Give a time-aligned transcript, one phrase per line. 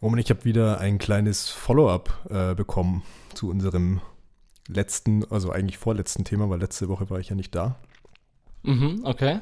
[0.00, 3.02] Und ich habe wieder ein kleines Follow-up äh, bekommen
[3.34, 4.00] zu unserem
[4.66, 7.76] letzten, also eigentlich vorletzten Thema, weil letzte Woche war ich ja nicht da.
[8.62, 9.40] Mhm, okay.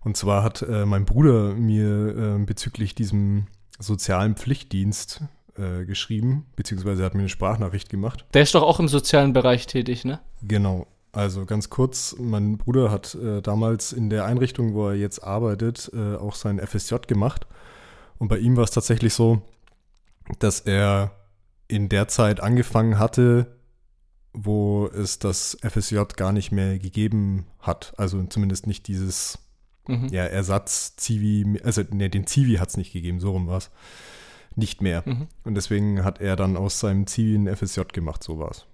[0.00, 3.46] Und zwar hat äh, mein Bruder mir äh, bezüglich diesem
[3.78, 5.22] sozialen Pflichtdienst
[5.56, 8.24] äh, geschrieben, beziehungsweise hat mir eine Sprachnachricht gemacht.
[8.34, 10.20] Der ist doch auch im sozialen Bereich tätig, ne?
[10.42, 10.86] Genau.
[11.12, 15.90] Also ganz kurz, mein Bruder hat äh, damals in der Einrichtung, wo er jetzt arbeitet,
[15.94, 17.46] äh, auch sein FSJ gemacht.
[18.18, 19.42] Und bei ihm war es tatsächlich so,
[20.38, 21.12] dass er
[21.68, 23.56] in der Zeit angefangen hatte,
[24.32, 27.94] wo es das FSJ gar nicht mehr gegeben hat.
[27.96, 29.38] Also zumindest nicht dieses
[29.86, 30.08] mhm.
[30.10, 33.70] ja, Ersatz-Zivi, also ne, den Zivi hat es nicht gegeben, so rum war es.
[34.54, 35.02] Nicht mehr.
[35.06, 35.28] Mhm.
[35.44, 38.66] Und deswegen hat er dann aus seinem Zivi ein FSJ gemacht, so war es.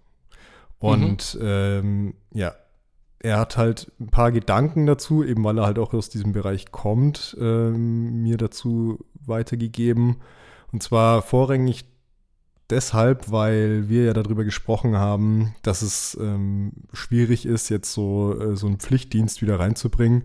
[0.78, 1.40] Und mhm.
[1.42, 2.54] ähm, ja,
[3.20, 6.70] er hat halt ein paar Gedanken dazu, eben weil er halt auch aus diesem Bereich
[6.70, 10.16] kommt, ähm, mir dazu weitergegeben.
[10.72, 11.84] Und zwar vorrangig
[12.70, 18.56] deshalb, weil wir ja darüber gesprochen haben, dass es ähm, schwierig ist, jetzt so, äh,
[18.56, 20.24] so einen Pflichtdienst wieder reinzubringen,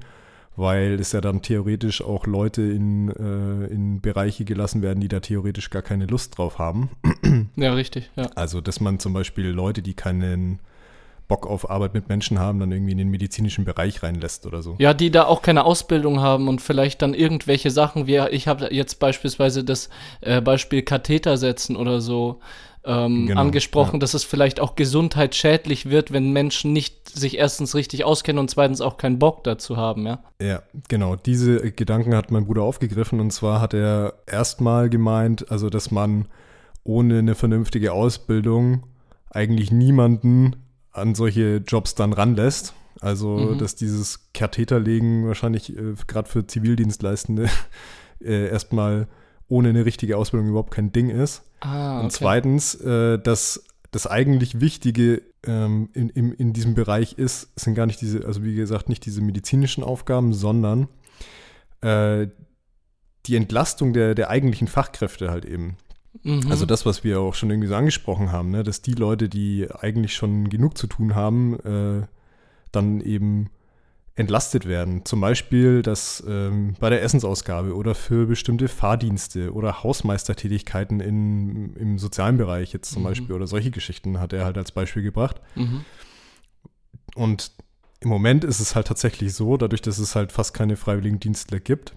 [0.56, 5.20] weil es ja dann theoretisch auch Leute in, äh, in Bereiche gelassen werden, die da
[5.20, 6.90] theoretisch gar keine Lust drauf haben.
[7.56, 8.12] Ja, richtig.
[8.16, 8.30] Ja.
[8.36, 10.60] Also, dass man zum Beispiel Leute, die keinen
[11.34, 14.76] Bock auf Arbeit mit Menschen haben, dann irgendwie in den medizinischen Bereich reinlässt oder so.
[14.78, 18.68] Ja, die da auch keine Ausbildung haben und vielleicht dann irgendwelche Sachen, wie ich habe
[18.70, 19.90] jetzt beispielsweise das
[20.22, 22.40] äh, Beispiel Katheter setzen oder so
[22.86, 24.00] ähm, genau, angesprochen, ja.
[24.00, 28.80] dass es vielleicht auch gesundheitsschädlich wird, wenn Menschen nicht sich erstens richtig auskennen und zweitens
[28.80, 30.20] auch keinen Bock dazu haben, ja?
[30.40, 31.16] Ja, genau.
[31.16, 36.28] Diese Gedanken hat mein Bruder aufgegriffen und zwar hat er erstmal gemeint, also dass man
[36.84, 38.84] ohne eine vernünftige Ausbildung
[39.32, 40.58] eigentlich niemanden
[40.94, 42.74] an solche Jobs dann ranlässt.
[43.02, 43.58] Also, mhm.
[43.58, 47.50] dass dieses Katheterlegen wahrscheinlich äh, gerade für Zivildienstleistende
[48.24, 49.08] äh, erstmal
[49.50, 51.44] ohne eine richtige Ausbildung überhaupt kein Ding ist.
[51.60, 52.04] Ah, okay.
[52.06, 57.76] Und zweitens, äh, dass das eigentlich Wichtige ähm, in, in, in diesem Bereich ist, sind
[57.76, 60.88] gar nicht diese, also wie gesagt, nicht diese medizinischen Aufgaben, sondern
[61.82, 62.28] äh,
[63.26, 65.78] die Entlastung der, der eigentlichen Fachkräfte halt eben.
[66.22, 66.52] Mhm.
[66.52, 68.64] Also das, was wir auch schon irgendwie so angesprochen haben, ne?
[68.64, 72.06] dass die Leute, die eigentlich schon genug zu tun haben, äh,
[72.72, 73.50] dann eben
[74.16, 75.06] entlastet werden.
[75.06, 81.98] Zum Beispiel dass ähm, bei der Essensausgabe oder für bestimmte Fahrdienste oder Hausmeistertätigkeiten in, im
[81.98, 83.08] sozialen Bereich jetzt zum mhm.
[83.08, 85.42] Beispiel oder solche Geschichten hat er halt als Beispiel gebracht.
[85.56, 85.84] Mhm.
[87.16, 87.52] Und
[88.02, 91.60] im Moment ist es halt tatsächlich so, dadurch, dass es halt fast keine freiwilligen Dienstler
[91.60, 91.96] gibt,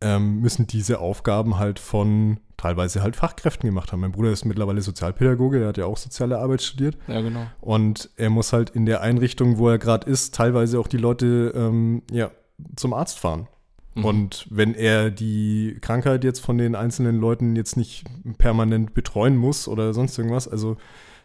[0.00, 4.00] ähm, müssen diese Aufgaben halt von teilweise halt Fachkräften gemacht haben.
[4.00, 6.98] Mein Bruder ist mittlerweile Sozialpädagoge, er hat ja auch soziale Arbeit studiert.
[7.08, 7.46] Ja, genau.
[7.60, 11.52] Und er muss halt in der Einrichtung, wo er gerade ist, teilweise auch die Leute
[11.56, 12.30] ähm, ja,
[12.76, 13.48] zum Arzt fahren.
[13.94, 14.04] Mhm.
[14.04, 18.04] Und wenn er die Krankheit jetzt von den einzelnen Leuten jetzt nicht
[18.36, 20.76] permanent betreuen muss oder sonst irgendwas, also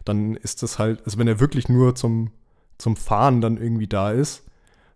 [0.06, 2.30] dann ist das halt, also wenn er wirklich nur zum,
[2.78, 4.44] zum Fahren dann irgendwie da ist,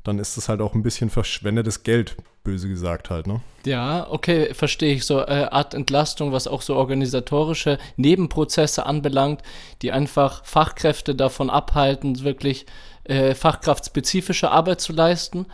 [0.04, 3.40] dann ist das halt auch ein bisschen verschwendetes Geld, böse gesagt halt, ne?
[3.66, 5.04] Ja, okay, verstehe ich.
[5.04, 9.42] So äh, Art Entlastung, was auch so organisatorische Nebenprozesse anbelangt,
[9.82, 12.66] die einfach Fachkräfte davon abhalten, wirklich
[13.04, 15.46] äh, fachkraftspezifische Arbeit zu leisten.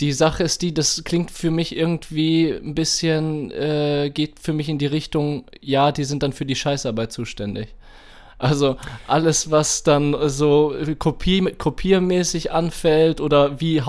[0.00, 4.68] Die Sache ist die, das klingt für mich irgendwie ein bisschen, äh, geht für mich
[4.68, 7.74] in die Richtung, ja, die sind dann für die Scheißarbeit zuständig.
[8.38, 8.76] Also
[9.06, 13.80] alles, was dann so Kopie, kopiermäßig anfällt oder wie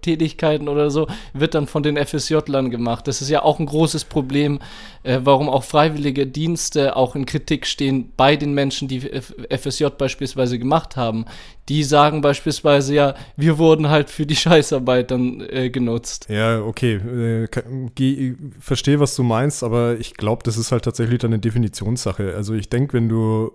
[0.00, 3.06] Hausmeistertätigkeiten oder so, wird dann von den FSJ-Lern gemacht.
[3.06, 4.58] Das ist ja auch ein großes Problem,
[5.02, 10.58] äh, warum auch freiwillige Dienste auch in Kritik stehen bei den Menschen, die FSJ beispielsweise
[10.58, 11.24] gemacht haben.
[11.68, 16.26] Die sagen beispielsweise ja, wir wurden halt für die Scheißarbeit dann äh, genutzt.
[16.28, 16.94] Ja, okay.
[16.94, 22.34] Äh, verstehe, was du meinst, aber ich glaube, das ist halt tatsächlich dann eine Definitionssache.
[22.34, 23.52] Also ich denke, wenn du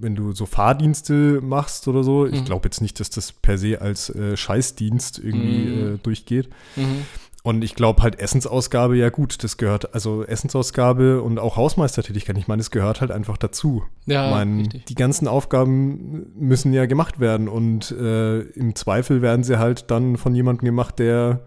[0.00, 2.34] wenn du so Fahrdienste machst oder so, mhm.
[2.34, 5.94] ich glaube jetzt nicht, dass das per se als äh, Scheißdienst irgendwie mhm.
[5.94, 6.48] äh, durchgeht.
[6.76, 7.06] Mhm.
[7.46, 12.48] Und ich glaube halt Essensausgabe, ja gut, das gehört, also Essensausgabe und auch Hausmeistertätigkeit, ich
[12.48, 13.84] meine, das gehört halt einfach dazu.
[14.06, 19.44] Ja, ich meine, die ganzen Aufgaben müssen ja gemacht werden und äh, im Zweifel werden
[19.44, 21.44] sie halt dann von jemandem gemacht, der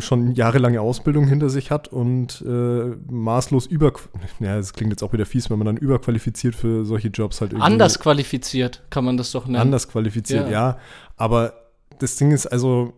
[0.00, 3.92] schon jahrelange Ausbildung hinter sich hat und äh, maßlos über,
[4.40, 7.52] ja, das klingt jetzt auch wieder fies, wenn man dann überqualifiziert für solche Jobs halt
[7.52, 7.64] irgendwie.
[7.64, 9.60] Anders qualifiziert kann man das doch nennen.
[9.60, 10.52] Anders qualifiziert, ja.
[10.52, 10.78] ja.
[11.16, 11.52] Aber
[12.00, 12.92] das Ding ist also,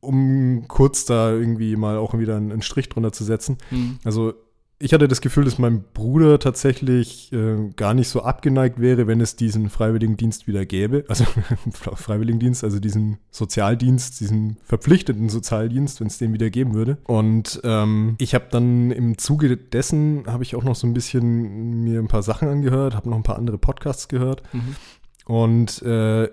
[0.00, 4.00] um kurz da irgendwie mal auch wieder einen, einen Strich drunter zu setzen, mhm.
[4.02, 4.34] also
[4.80, 9.20] ich hatte das Gefühl, dass mein Bruder tatsächlich äh, gar nicht so abgeneigt wäre, wenn
[9.20, 11.04] es diesen Freiwilligendienst wieder gäbe.
[11.18, 11.24] Also
[11.72, 16.98] Freiwilligendienst, also diesen Sozialdienst, diesen verpflichteten Sozialdienst, wenn es den wieder geben würde.
[17.04, 21.82] Und ähm, ich habe dann im Zuge dessen, habe ich auch noch so ein bisschen
[21.82, 24.76] mir ein paar Sachen angehört, habe noch ein paar andere Podcasts gehört mhm.
[25.24, 26.28] und äh,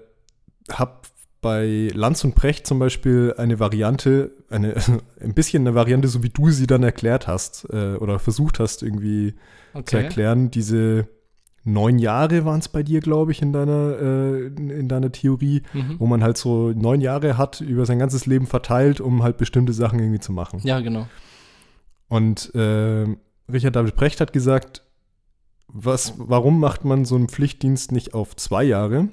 [0.72, 0.94] habe
[1.46, 4.74] bei Lanz und Precht zum Beispiel eine Variante, eine,
[5.22, 8.82] ein bisschen eine Variante, so wie du sie dann erklärt hast äh, oder versucht hast
[8.82, 9.36] irgendwie
[9.76, 9.86] okay.
[9.86, 10.50] zu erklären.
[10.50, 11.08] Diese
[11.64, 16.00] neun Jahre waren es bei dir, glaube ich, in deiner, äh, in deiner Theorie, mhm.
[16.00, 19.74] wo man halt so neun Jahre hat über sein ganzes Leben verteilt, um halt bestimmte
[19.74, 20.62] Sachen irgendwie zu machen.
[20.64, 21.06] Ja, genau.
[22.08, 23.06] Und äh,
[23.54, 24.82] Richard David Precht hat gesagt,
[25.68, 29.10] was, warum macht man so einen Pflichtdienst nicht auf zwei Jahre?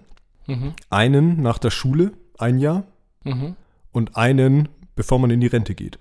[0.46, 0.72] Mhm.
[0.88, 2.12] Einen nach der Schule
[2.42, 2.84] ein Jahr
[3.24, 3.56] mhm.
[3.92, 5.98] und einen, bevor man in die Rente geht.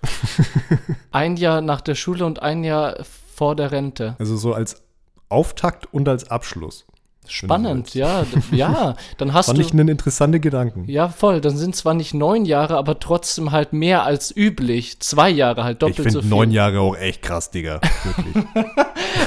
[1.11, 2.97] ein Jahr nach der Schule und ein Jahr
[3.33, 4.15] vor der Rente.
[4.19, 4.83] Also so als
[5.29, 6.85] Auftakt und als Abschluss.
[7.27, 8.95] Spannend, ja, ja.
[9.17, 9.61] Dann hast Fand du.
[9.61, 10.85] ich einen interessanten Gedanken.
[10.87, 11.39] Ja, voll.
[11.39, 14.99] Dann sind zwar nicht neun Jahre, aber trotzdem halt mehr als üblich.
[14.99, 16.29] Zwei Jahre halt doppelt ich so viel.
[16.29, 17.79] neun Jahre auch echt krass, Digga.
[18.03, 18.45] Wirklich.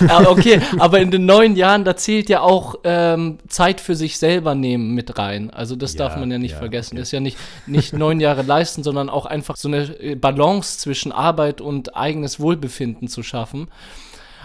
[0.08, 4.18] ja, okay, aber in den neun Jahren, da zählt ja auch ähm, Zeit für sich
[4.18, 5.50] selber nehmen mit rein.
[5.50, 6.96] Also das ja, darf man ja nicht ja, vergessen.
[6.96, 7.02] Okay.
[7.02, 11.12] Ist ja nicht, nicht neun Jahre leisten, sondern auch einfach so eine äh, Balance zwischen
[11.12, 13.68] Arbeit und eigenes Wohlbefinden zu schaffen.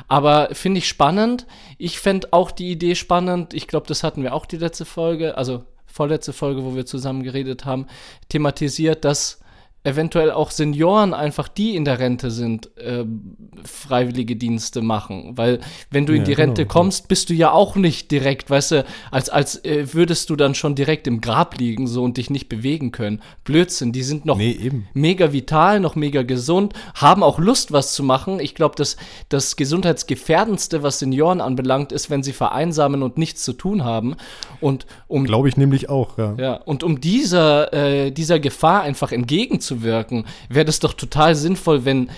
[0.09, 1.45] Aber finde ich spannend.
[1.77, 3.53] Ich fände auch die Idee spannend.
[3.53, 7.23] Ich glaube, das hatten wir auch die letzte Folge, also vorletzte Folge, wo wir zusammen
[7.23, 7.85] geredet haben,
[8.27, 9.39] thematisiert, dass
[9.83, 13.05] eventuell auch Senioren einfach, die in der Rente sind, äh,
[13.63, 15.37] freiwillige Dienste machen.
[15.37, 18.71] Weil wenn du in die Rente genau, kommst, bist du ja auch nicht direkt, weißt
[18.71, 22.29] du, als, als äh, würdest du dann schon direkt im Grab liegen so und dich
[22.29, 23.21] nicht bewegen können.
[23.45, 28.03] Blödsinn, die sind noch nee, mega vital, noch mega gesund, haben auch Lust, was zu
[28.03, 28.41] machen.
[28.41, 28.97] Ich glaube, das,
[29.29, 34.17] das Gesundheitsgefährdendste, was Senioren anbelangt, ist, wenn sie vereinsamen und nichts zu tun haben.
[34.59, 36.35] Und um glaube ich nämlich auch, ja.
[36.37, 41.85] Ja, und um dieser, äh, dieser Gefahr einfach entgegenzukommen, einzuwirken, wäre das doch total sinnvoll,
[41.85, 42.09] wenn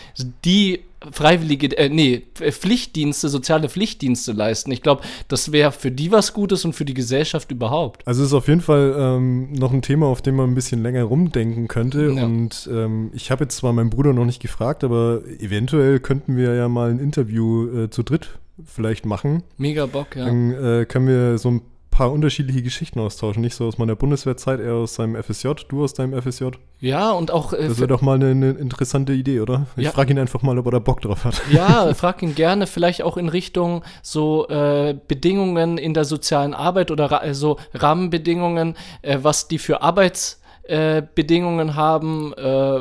[0.46, 0.82] die
[1.12, 4.72] freiwillige, äh, nee, Pflichtdienste, soziale Pflichtdienste leisten.
[4.72, 8.08] Ich glaube, das wäre für die was Gutes und für die Gesellschaft überhaupt.
[8.08, 10.84] Also es ist auf jeden Fall ähm, noch ein Thema, auf dem man ein bisschen
[10.84, 12.14] länger rumdenken könnte.
[12.16, 12.24] Ja.
[12.24, 16.54] Und ähm, ich habe jetzt zwar meinen Bruder noch nicht gefragt, aber eventuell könnten wir
[16.54, 19.42] ja mal ein Interview äh, zu dritt vielleicht machen.
[19.58, 20.26] Mega Bock, ja.
[20.26, 21.62] Dann äh, können wir so ein
[22.02, 23.44] paar unterschiedliche Geschichten austauschen.
[23.44, 26.46] Nicht so aus meiner Bundeswehrzeit, eher aus seinem FSJ, du aus deinem FSJ.
[26.80, 27.54] Ja, und auch.
[27.54, 29.68] Äh, das wäre doch mal eine, eine, interessante Idee, oder?
[29.78, 29.92] Ich ja.
[29.92, 31.40] frage ihn einfach mal, ob er da Bock drauf hat.
[31.52, 36.90] Ja, frag ihn gerne, vielleicht auch in Richtung so äh, Bedingungen in der sozialen Arbeit
[36.90, 42.80] oder ra so Rahmenbedingungen, äh, was die für Arbeits äh, Bedingungen haben, äh,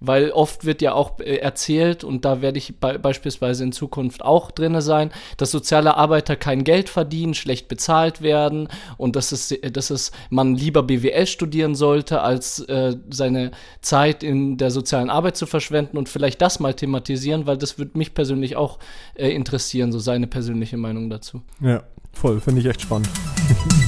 [0.00, 4.22] weil oft wird ja auch äh, erzählt, und da werde ich be beispielsweise in Zukunft
[4.22, 8.68] auch drin sein, dass soziale Arbeiter kein Geld verdienen, schlecht bezahlt werden
[8.98, 14.56] und dass, es, dass es man lieber BWL studieren sollte, als äh, seine Zeit in
[14.56, 18.56] der sozialen Arbeit zu verschwenden und vielleicht das mal thematisieren, weil das würde mich persönlich
[18.56, 18.78] auch
[19.14, 21.42] äh, interessieren, so seine persönliche Meinung dazu.
[21.60, 21.82] Ja,
[22.12, 23.08] voll, finde ich echt spannend.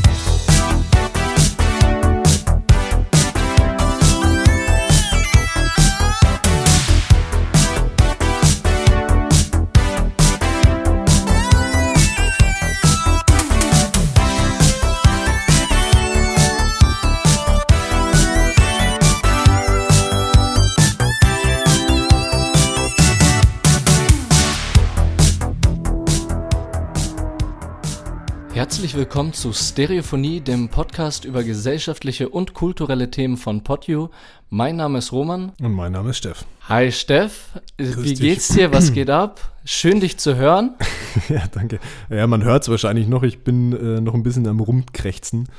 [28.56, 34.08] Herzlich willkommen zu Stereophonie, dem Podcast über gesellschaftliche und kulturelle Themen von PodU.
[34.48, 35.52] Mein Name ist Roman.
[35.60, 36.46] Und mein Name ist Steff.
[36.66, 38.20] Hi Steff, Grüß wie dich.
[38.20, 38.72] geht's dir?
[38.72, 39.52] Was geht ab?
[39.66, 40.74] Schön dich zu hören.
[41.28, 41.80] ja, danke.
[42.08, 43.24] Ja, man hört es wahrscheinlich noch.
[43.24, 45.50] Ich bin äh, noch ein bisschen am Rumkrächzen.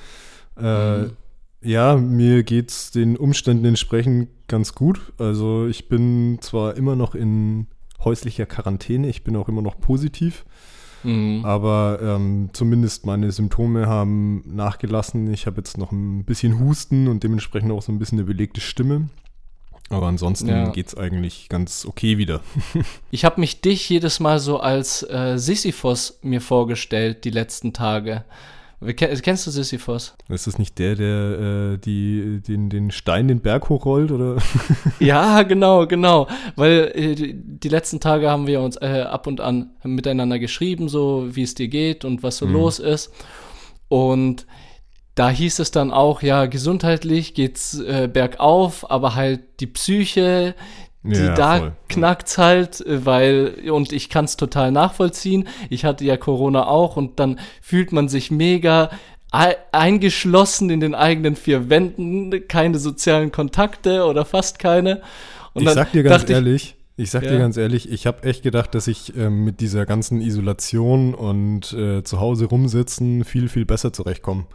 [0.60, 1.12] Äh, mhm.
[1.62, 5.14] Ja, mir geht's den Umständen entsprechend ganz gut.
[5.20, 7.68] Also ich bin zwar immer noch in
[8.04, 10.46] häuslicher Quarantäne, ich bin auch immer noch positiv.
[11.04, 11.46] Mhm.
[11.46, 15.32] Aber ähm, zumindest meine Symptome haben nachgelassen.
[15.34, 18.62] Ich habe jetzt noch ein bisschen Husten und dementsprechend auch so ein bisschen eine belegte
[18.62, 19.10] Stimme.
[19.90, 20.70] Aber ansonsten ja.
[20.70, 22.42] geht es eigentlich ganz okay wieder.
[23.12, 28.26] ich habe mich dich jedes Mal so als äh, Sisyphos mir vorgestellt, die letzten Tage.
[28.96, 30.14] Kennst du Sisyphos?
[30.30, 34.38] Ist das nicht der, der äh, die, den, den Stein den Berg hochrollt, oder?
[35.00, 36.28] ja, genau, genau.
[36.56, 41.28] Weil äh, die letzten Tage haben wir uns äh, ab und an miteinander geschrieben, so
[41.32, 42.54] wie es dir geht und was so mhm.
[42.54, 43.12] los ist.
[43.88, 44.46] Und
[45.16, 50.54] da hieß es dann auch, ja, gesundheitlich geht's äh, bergauf, aber halt die Psyche,
[51.04, 51.74] Die Ja, da voll.
[51.90, 55.48] knackt's halt, äh, weil, und ich kann es total nachvollziehen.
[55.70, 58.90] Ich hatte ja Corona auch und dann fühlt man sich mega
[59.32, 65.02] ei- eingeschlossen in den eigenen vier Wänden, keine sozialen Kontakte oder fast keine.
[65.54, 67.32] Und ich sag dir ganz dachte ich, ehrlich, ich, sag Ja.
[67.32, 71.72] dir ganz ehrlich, ich habe echt gedacht, dass ich ähm, mit dieser ganzen Isolation und
[71.74, 74.46] äh, zu Hause rumsitzen viel, viel besser zurechtkomme.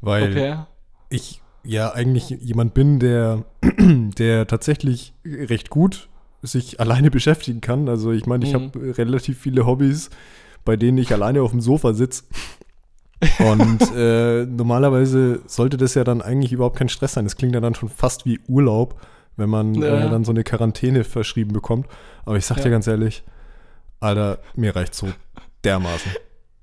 [0.00, 0.56] Weil Okay.
[1.10, 3.44] ich ja eigentlich jemand bin, der,
[4.18, 6.08] der tatsächlich recht gut
[6.42, 7.88] sich alleine beschäftigen kann.
[7.88, 8.72] Also ich meine, ich Mhm.
[8.74, 10.10] habe relativ viele Hobbys,
[10.64, 12.24] bei denen ich alleine auf dem Sofa sitze.
[13.38, 17.24] Und äh, normalerweise sollte das ja dann eigentlich überhaupt kein Stress sein.
[17.26, 18.98] Das klingt ja dann schon fast wie Urlaub,
[19.36, 20.06] wenn man Ja.
[20.06, 21.86] äh, dann so eine Quarantäne verschrieben bekommt.
[22.24, 22.64] Aber ich sag Ja.
[22.64, 23.22] dir ganz ehrlich,
[24.00, 25.08] Alter, mir reicht so
[25.64, 26.12] dermaßen.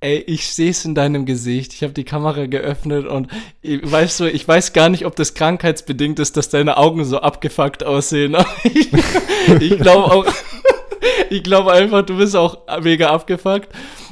[0.08, 1.74] Ey, ich sehe es in deinem Gesicht.
[1.74, 3.28] Ich habe die Kamera geöffnet und
[3.62, 7.84] weißt du, ich weiß gar nicht, ob das krankheitsbedingt ist, dass deine Augen so abgefuckt
[7.84, 8.38] aussehen.
[8.64, 8.90] Ich
[9.60, 10.26] ich glaube auch,
[11.30, 13.68] ich glaube einfach, du bist auch mega abgefuckt.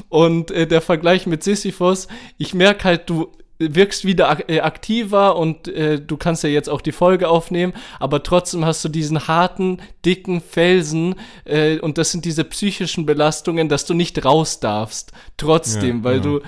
[0.10, 5.38] Und äh, der Vergleich mit Sisyphos, ich merke halt, du wirkst wieder ak äh, aktiver
[5.38, 9.28] und äh, du kannst ja jetzt auch die Folge aufnehmen, aber trotzdem hast du diesen
[9.28, 15.14] harten, dicken Felsen äh, und das sind diese psychischen Belastungen, dass du nicht raus darfst.
[15.38, 16.40] Trotzdem, Ja, weil genau.
[16.40, 16.46] du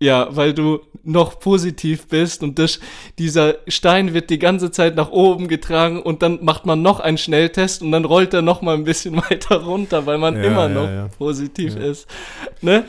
[0.00, 2.78] ja, weil du noch positiv bist und das,
[3.18, 7.18] dieser Stein wird die ganze Zeit nach oben getragen und dann macht man noch einen
[7.18, 10.68] Schnelltest und dann rollt er noch mal ein bisschen weiter runter, weil man Ja, immer
[10.68, 11.08] ja, noch ja.
[11.18, 11.82] positiv Ja.
[11.82, 12.06] ist.
[12.60, 12.84] Ne?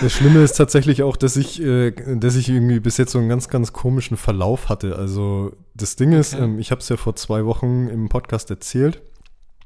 [0.00, 3.28] Das Schlimme ist tatsächlich auch, dass ich, äh, dass ich irgendwie bis jetzt so einen
[3.28, 4.96] ganz, ganz komischen Verlauf hatte.
[4.96, 6.44] Also das Ding ist, Okay.
[6.44, 9.00] ähm, ich habe es ja vor zwei Wochen im Podcast erzählt,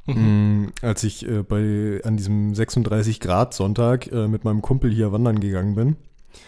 [0.06, 0.62] Mhm.
[0.62, 5.10] mh, als ich äh, bei an diesem 36 Grad Sonntag äh, mit meinem Kumpel hier
[5.12, 5.96] wandern gegangen bin,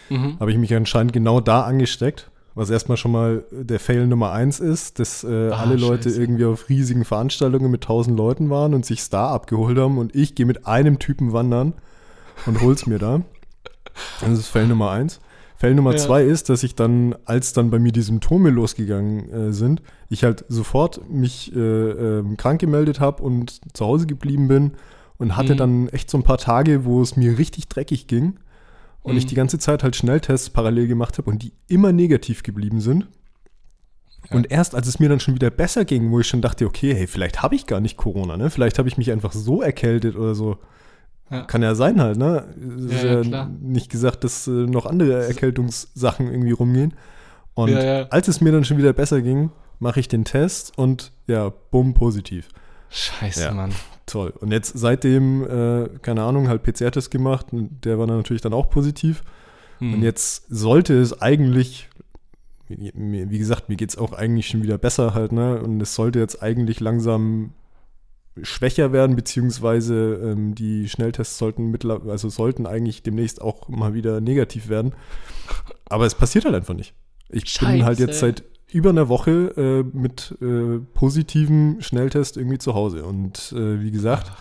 [0.09, 0.39] Mhm.
[0.39, 2.29] habe ich mich anscheinend genau da angesteckt.
[2.55, 6.21] Was erstmal schon mal der Fail Nummer eins ist, dass äh, Ah, alle Leute scheiße.
[6.21, 10.35] irgendwie auf riesigen Veranstaltungen mit 1000 Leuten waren und sich Star abgeholt haben und ich
[10.35, 11.73] gehe mit einem Typen wandern
[12.45, 13.21] und hol's mir da.
[14.21, 15.19] Das ist Fail Nummer eins.
[15.57, 15.97] Fail Nummer Ja.
[15.97, 20.23] zwei ist, dass ich dann, als dann bei mir die Symptome losgegangen äh, sind, ich
[20.23, 24.71] halt sofort mich äh, ähm, krank gemeldet habe und zu Hause geblieben bin
[25.17, 25.57] und hatte Mhm.
[25.57, 28.39] dann echt so ein paar Tage, wo es mir richtig dreckig ging
[29.03, 29.27] und ich Mhm.
[29.29, 33.07] die ganze Zeit halt Schnelltests parallel gemacht habe und die immer negativ geblieben sind.
[34.31, 36.93] Und erst als es mir dann schon wieder besser ging, wo ich schon dachte, okay,
[36.93, 38.49] hey, vielleicht habe ich gar nicht Corona, ne?
[38.49, 40.57] Vielleicht habe ich mich einfach so erkältet oder so.
[41.29, 41.43] Ja.
[41.43, 42.43] Kann ja sein halt, ne?
[42.77, 46.93] Es ist Ja, ja, nicht gesagt, dass äh, noch andere Erkältungssachen irgendwie rumgehen.
[47.53, 51.51] Und als es mir dann schon wieder besser ging, mache ich den Test und ja,
[51.71, 52.47] bumm, positiv.
[52.89, 53.51] Scheiße.
[53.51, 53.73] Mann.
[54.05, 54.33] Toll.
[54.39, 58.53] Und jetzt seitdem, äh, keine Ahnung, halt PCR-Test gemacht und der war dann natürlich dann
[58.53, 59.23] auch positiv.
[59.79, 59.95] Hm.
[59.95, 61.89] Und jetzt sollte es eigentlich,
[62.67, 65.61] wie gesagt, mir geht es auch eigentlich schon wieder besser halt, ne?
[65.61, 67.53] Und es sollte jetzt eigentlich langsam
[68.43, 74.21] schwächer werden, beziehungsweise ähm, die Schnelltests sollten mittlerweile, also sollten eigentlich demnächst auch mal wieder
[74.21, 74.93] negativ werden.
[75.85, 76.93] Aber es passiert halt einfach nicht.
[77.29, 78.19] Ich bin halt jetzt Scheiße.
[78.19, 83.03] seit über einer Woche äh, mit äh, positivem Schnelltest irgendwie zu Hause.
[83.03, 84.31] Und äh, wie gesagt,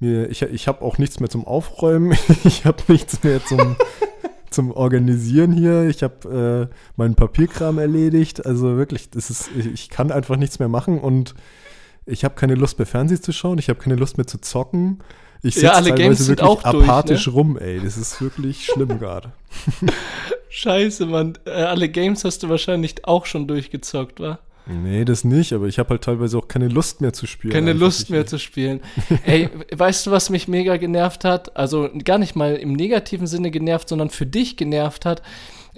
[0.00, 2.16] mir, ich, ich habe auch nichts mehr zum Aufräumen.
[2.44, 3.76] ich habe nichts mehr zum,
[4.50, 5.88] zum Organisieren hier.
[5.88, 8.44] Ich habe äh, meinen Papierkram erledigt.
[8.44, 11.34] Also wirklich, das ist, ich, ich kann einfach nichts mehr machen und
[12.06, 13.58] ich habe keine Lust mehr Fernsehen zu schauen.
[13.58, 15.00] Ich habe keine Lust mehr zu zocken.
[15.42, 16.82] Ich sitze Ja, alle teilweise Games wirklich auch durch, ne?
[16.84, 17.80] apathisch rum, ey.
[17.82, 19.32] Das ist wirklich schlimm gerade.
[20.48, 21.38] Scheiße, Mann.
[21.44, 24.38] Äh, alle Games hast du wahrscheinlich auch schon durchgezockt, wa?
[24.66, 27.52] Nee, das nicht, aber ich habe halt teilweise auch keine Lust mehr zu spielen.
[27.52, 28.80] Keine Lust mehr zu spielen.
[29.26, 31.54] Ey, weißt du, was mich mega genervt hat?
[31.54, 35.20] Also gar nicht mal im negativen Sinne genervt, sondern für dich genervt hat.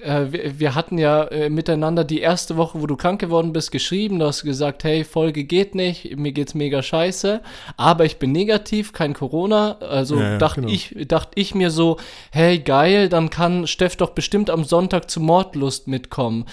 [0.03, 3.71] Äh, wir, wir hatten ja äh, miteinander die erste Woche, wo du krank geworden bist,
[3.73, 4.19] geschrieben.
[4.19, 7.41] Du hast gesagt, hey, Folge geht nicht, mir geht's mega scheiße,
[7.77, 9.79] aber ich bin negativ, kein Corona.
[9.79, 10.73] Also Ja, ja, dachte genau.
[10.73, 11.97] ich, dachte ich mir so,
[12.31, 16.45] hey, geil, dann kann Steff doch bestimmt am Sonntag zu Mordlust mitkommen.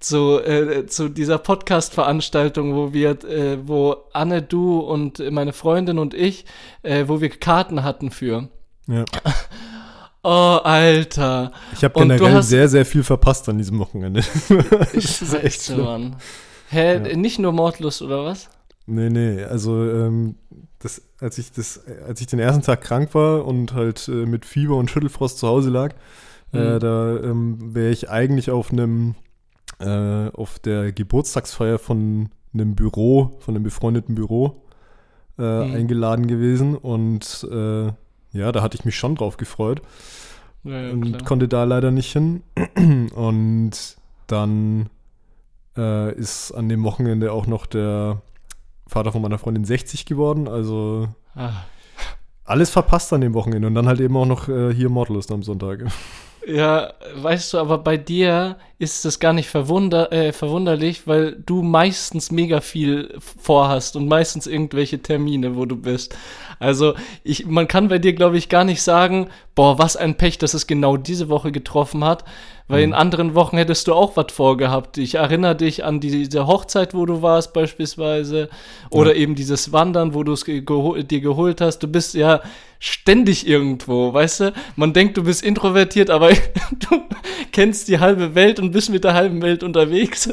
[0.00, 6.14] Zu, äh, zu dieser Podcast-Veranstaltung, wo wir, äh, wo Anne, du und meine Freundin und
[6.14, 6.44] ich,
[6.82, 8.48] äh, wo wir Karten hatten für.
[8.86, 9.04] Ja.
[10.24, 11.52] Oh, Alter.
[11.74, 14.20] Ich habe generell hast- sehr, sehr viel verpasst an diesem Wochenende.
[14.94, 15.84] das ist echt schlimm.
[15.84, 16.16] Mann.
[16.70, 17.16] Hä, Ja.
[17.16, 18.48] nicht nur Mordlust, oder was?
[18.86, 20.34] Nee, nee, also ähm,
[20.80, 24.44] das, als ich das, als ich den ersten Tag krank war und halt äh, mit
[24.44, 25.94] Fieber und Schüttelfrost zu Hause lag,
[26.52, 26.80] äh, Mhm.
[26.80, 29.14] da ähm, wäre ich eigentlich auf einem
[29.80, 34.62] äh, auf der Geburtstagsfeier von einem Büro, von einem befreundeten Büro
[35.38, 35.74] äh, Mhm.
[35.74, 37.92] eingeladen gewesen und äh,
[38.32, 39.80] ja, da hatte ich mich schon drauf gefreut
[40.64, 42.42] Ja, ja, und konnte da leider nicht hin.
[43.14, 44.90] Und dann
[45.76, 48.20] äh, ist an dem Wochenende auch noch der
[48.86, 51.52] Vater von meiner Freundin 60 geworden, also Ah.
[52.44, 55.42] alles verpasst an dem Wochenende und dann halt eben auch noch äh, hier Mortalist am
[55.42, 55.84] Sonntag.
[56.50, 61.62] Ja, weißt du, aber bei dir ist das gar nicht verwunder äh, verwunderlich, weil du
[61.62, 66.16] meistens mega viel vorhast und meistens irgendwelche Termine, wo du bist.
[66.58, 70.38] Also, ich, man kann bei dir, glaube ich, gar nicht sagen, boah, was ein Pech,
[70.38, 72.24] dass es genau diese Woche getroffen hat,
[72.68, 74.98] weil in anderen Wochen hättest du auch was vorgehabt.
[74.98, 78.50] Ich erinnere dich an die, diese Hochzeit, wo du warst beispielsweise,
[78.90, 81.80] oder eben dieses Wandern, wo du es ge geho dir geholt hast.
[81.80, 82.42] Du bist ja
[82.78, 84.52] ständig irgendwo, weißt du?
[84.76, 86.30] Man denkt, du bist introvertiert, aber
[86.90, 87.02] du
[87.52, 90.32] kennst die halbe Welt und bist mit der halben Welt unterwegs.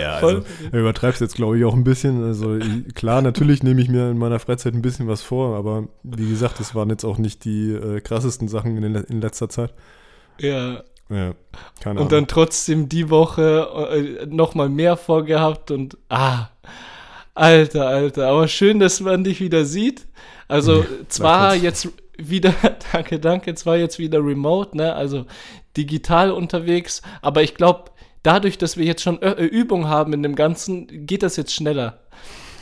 [0.00, 2.22] Ja, also, du übertreibst jetzt, glaube ich, auch ein bisschen.
[2.24, 2.58] Also
[2.94, 6.60] klar, natürlich nehme ich mir in meiner Freizeit ein bisschen was vor, aber wie gesagt,
[6.60, 9.72] das waren jetzt auch nicht die äh, krassesten Sachen in, in letzter Zeit.
[10.38, 10.82] Ja.
[11.08, 11.34] Ja,
[11.80, 12.08] keine Und Ahnung.
[12.08, 16.48] dann trotzdem die Woche äh, nochmal mehr vorgehabt und ah,
[17.34, 18.26] Alter, Alter.
[18.28, 20.06] Aber schön, dass man dich wieder sieht.
[20.48, 21.62] Also zwar gleichfalls.
[21.62, 21.88] jetzt
[22.18, 22.52] wieder,
[22.92, 25.26] danke, danke, zwar jetzt wieder remote, ne, also
[25.76, 27.90] digital unterwegs, aber ich glaube,
[28.24, 31.52] dadurch, dass wir jetzt schon Ö äh, Übung haben in dem Ganzen, geht das jetzt
[31.54, 32.00] schneller.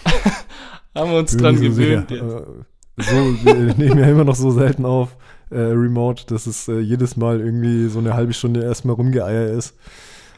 [0.94, 2.22] haben wir uns Bin dran gewöhnt sicher.
[2.22, 2.22] jetzt.
[2.22, 2.64] Äh,
[2.96, 5.16] So, wir nehmen ja immer noch so selten auf,
[5.54, 9.74] äh, remote, dass es äh, jedes Mal irgendwie so eine halbe Stunde erstmal rumgeeier ist.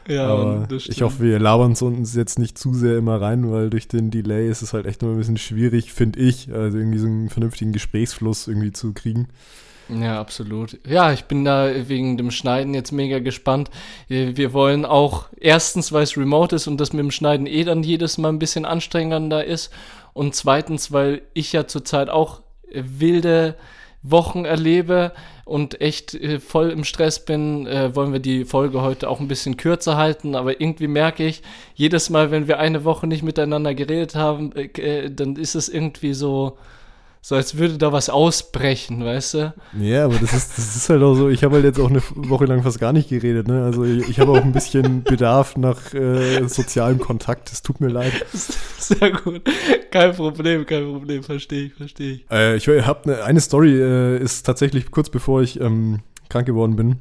[0.07, 3.69] Ja, Aber ich hoffe, wir labern es uns jetzt nicht zu sehr immer rein, weil
[3.69, 6.99] durch den Delay ist es halt echt immer ein bisschen schwierig, finde ich, also irgendwie
[6.99, 9.27] so einen vernünftigen Gesprächsfluss irgendwie zu kriegen.
[9.89, 10.79] Ja, absolut.
[10.87, 13.69] Ja, ich bin da wegen dem Schneiden jetzt mega gespannt.
[14.09, 17.63] Äh, Wir wollen auch erstens, weil es remote ist und das mit dem Schneiden eh
[17.63, 19.71] dann jedes Mal ein bisschen anstrengender ist.
[20.13, 22.41] Und zweitens, weil ich ja zurzeit auch
[22.73, 23.55] wilde
[24.11, 25.11] Wochen erlebe
[25.45, 29.27] und echt äh, voll im Stress bin, äh, wollen wir die Folge heute auch ein
[29.27, 30.35] bisschen kürzer halten.
[30.35, 31.41] Aber irgendwie merke ich,
[31.75, 35.69] jedes Mal, wenn wir eine Woche nicht miteinander geredet haben, äh, äh, dann ist es
[35.69, 36.57] irgendwie so,
[37.27, 39.53] so als würde da was ausbrechen, weißt du?
[39.81, 42.01] Ja, aber das ist, das ist halt auch so, ich habe halt jetzt auch eine
[42.15, 43.65] Woche lang fast gar nicht geredet, ne?
[43.65, 47.89] Also ich, ich habe auch ein bisschen Bedarf nach äh, sozialem Kontakt, es tut mir
[47.89, 48.13] leid.
[48.31, 49.41] Sehr gut.
[49.91, 51.21] Kein Problem, kein Problem.
[51.21, 52.31] Verstehe ich, verstehe ich.
[52.31, 56.77] Äh, ich habe eine, eine Story, äh, ist tatsächlich kurz bevor ich ähm, krank geworden
[56.77, 56.99] bin,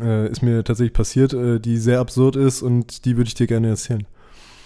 [0.00, 3.46] äh, ist mir tatsächlich passiert, äh, die sehr absurd ist und die würde ich dir
[3.46, 4.06] gerne erzählen.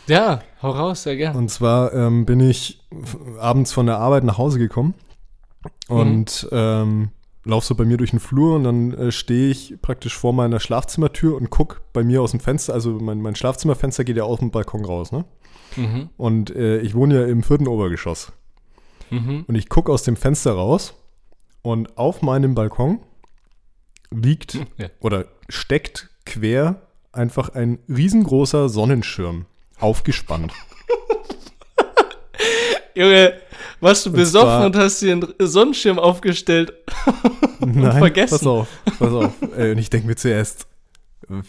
[0.06, 1.36] Ja, hau raus, sehr gern.
[1.36, 2.80] Und zwar ähm, bin ich
[3.38, 4.94] abends von der Arbeit nach Hause gekommen
[5.88, 7.10] und ähm,
[7.44, 10.60] lauf so bei mir durch den Flur und dann äh, stehe ich praktisch vor meiner
[10.60, 14.40] Schlafzimmertür und guck bei mir aus dem Fenster, also mein, mein Schlafzimmerfenster geht ja aus
[14.40, 15.24] dem Balkon raus, ne?
[15.76, 16.10] Mhm.
[16.16, 18.32] Und äh, ich wohne ja im vierten Obergeschoss.
[19.10, 19.44] Mhm.
[19.46, 20.94] Und ich gucke aus dem Fenster raus
[21.62, 23.00] und auf meinem Balkon
[24.10, 24.88] liegt Ja.
[25.00, 26.82] oder steckt quer
[27.12, 29.46] einfach ein riesengroßer Sonnenschirm
[29.80, 30.52] aufgespannt.
[32.94, 33.34] Junge,
[33.80, 36.72] warst du besoffen zwar- und hast dir einen Sonnenschirm aufgestellt?
[37.60, 38.38] Nein, vergessen.
[38.38, 39.32] pass auf, pass auf.
[39.42, 40.66] Und ich denke mir zuerst,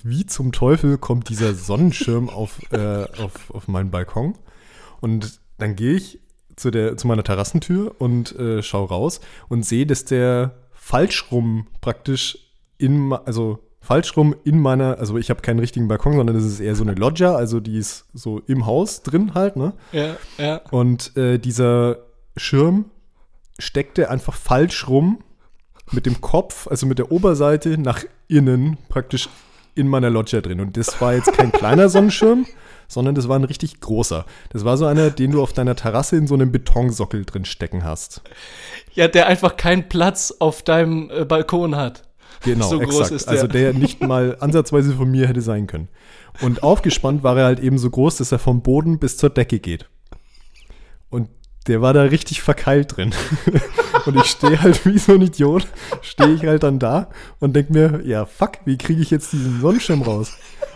[0.04, 4.38] wie zum Teufel kommt dieser Sonnenschirm auf, äh, auf, auf meinen Balkon?
[5.00, 6.20] Und dann gehe ich
[6.56, 11.68] zu, der, zu meiner Terrassentür und äh, schaue raus und sehe, dass der falsch rum
[11.82, 12.38] praktisch
[12.78, 16.60] in, also falsch rum in meiner, also ich habe keinen richtigen Balkon, sondern das ist
[16.60, 19.74] eher so eine Loggia, also die ist so im Haus drin halt, ne?
[19.92, 20.62] Ja, ja.
[20.70, 21.98] Und äh, dieser
[22.38, 22.86] Schirm
[23.60, 25.24] steckte einfach falsch rum
[25.92, 29.28] mit dem Kopf, also mit der Oberseite nach innen praktisch
[29.76, 30.60] in meiner Loggia drin.
[30.60, 32.46] Und das war jetzt kein kleiner Sonnenschirm,
[32.88, 34.26] sondern das war ein richtig großer.
[34.50, 37.84] Das war so einer, den du auf deiner Terrasse in so einem Betonsockel drin stecken
[37.84, 38.22] hast.
[38.94, 42.04] Ja, der einfach keinen Platz auf deinem äh, Balkon hat.
[42.44, 43.12] Genau, So groß exakt.
[43.12, 43.34] ist der.
[43.34, 45.88] Also der nicht mal ansatzweise von mir hätte sein können.
[46.42, 49.60] Und aufgespannt war er halt eben so groß, dass er vom Boden bis zur Decke
[49.60, 49.90] geht.
[51.10, 51.28] Und
[51.68, 53.14] der war da richtig verkeilt drin.
[54.08, 55.68] und ich stehe halt wie so ein Idiot,
[56.02, 59.62] stehe ich halt dann da und denke mir, ja fuck, wie kriege ich jetzt diesen
[59.62, 60.32] Sonnenschirm raus?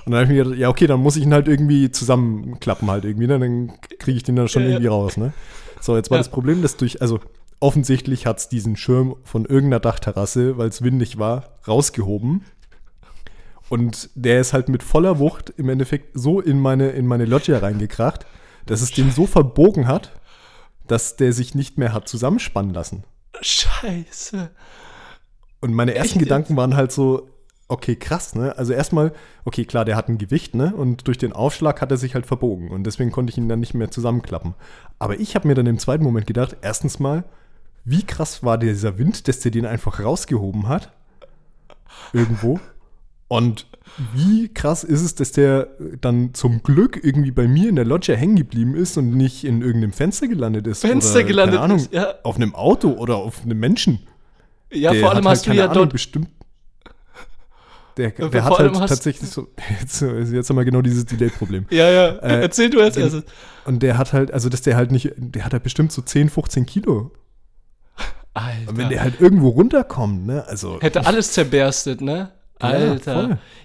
[0.06, 2.92] Und dann habe ich mir gedacht, ja okay, dann muss ich ihn halt irgendwie zusammenklappen
[2.92, 3.40] halt irgendwie, ne?
[3.40, 4.74] dann kriege ich den dann schon Ja, ja.
[4.76, 5.34] irgendwie raus, ne?
[5.82, 6.24] So, jetzt war Ja.
[6.24, 7.20] das Problem, dass durch, also
[7.60, 12.44] offensichtlich hat es diesen Schirm von irgendeiner Dachterrasse, weil es windig war, rausgehoben.
[13.70, 17.58] Und der ist halt mit voller Wucht im Endeffekt so in meine, in meine Loggia
[17.58, 18.26] reingekracht,
[18.66, 20.12] dass es den so verbogen hat,
[20.88, 23.04] dass der sich nicht mehr hat zusammenspannen lassen.
[23.42, 24.52] Scheiße.
[25.62, 26.26] Und meine ersten Echt?
[26.26, 27.30] Gedanken waren halt so,
[27.68, 28.56] okay, krass, ne?
[28.58, 29.14] Also erstmal,
[29.46, 30.76] okay, klar, der hat ein Gewicht, ne?
[30.76, 32.70] Und durch den Aufschlag hat er sich halt verbogen.
[32.70, 34.54] Und deswegen konnte ich ihn dann nicht mehr zusammenklappen.
[35.00, 37.24] Aber ich habe mir dann im zweiten Moment gedacht, erstens mal,
[37.86, 40.92] wie krass war dieser Wind, dass der den einfach rausgehoben hat?
[42.14, 42.60] Irgendwo.
[43.28, 43.68] Und
[44.14, 45.70] wie krass ist es, dass der
[46.02, 49.62] dann zum Glück irgendwie bei mir in der Loggia hängen geblieben ist und nicht in
[49.62, 50.82] irgendeinem Fenster gelandet ist.
[50.82, 52.16] Fenster oder, gelandet keine Ahnung, ist, ja.
[52.24, 54.00] Auf einem Auto oder auf einem Menschen.
[54.72, 55.94] Ja, Der vor allem hat hast halt, du ja Ahnung, dort.
[55.94, 56.30] bestimmt.
[57.98, 59.48] Der, der vor hat halt tatsächlich so.
[59.80, 61.66] Jetzt, jetzt haben wir genau dieses Delay-Problem.
[61.70, 62.08] Ja, ja.
[62.18, 63.24] Äh, Erzähl du als erstes.
[63.64, 66.30] Und der hat halt, also dass der halt nicht, der hat halt bestimmt so 10,
[66.30, 67.12] 15 Kilo.
[68.36, 68.70] Alter.
[68.70, 70.80] Und wenn der halt irgendwo runterkommt, ne, also.
[70.82, 72.32] Hätte alles zerberstet, ne?
[72.62, 73.14] Ja, Alter.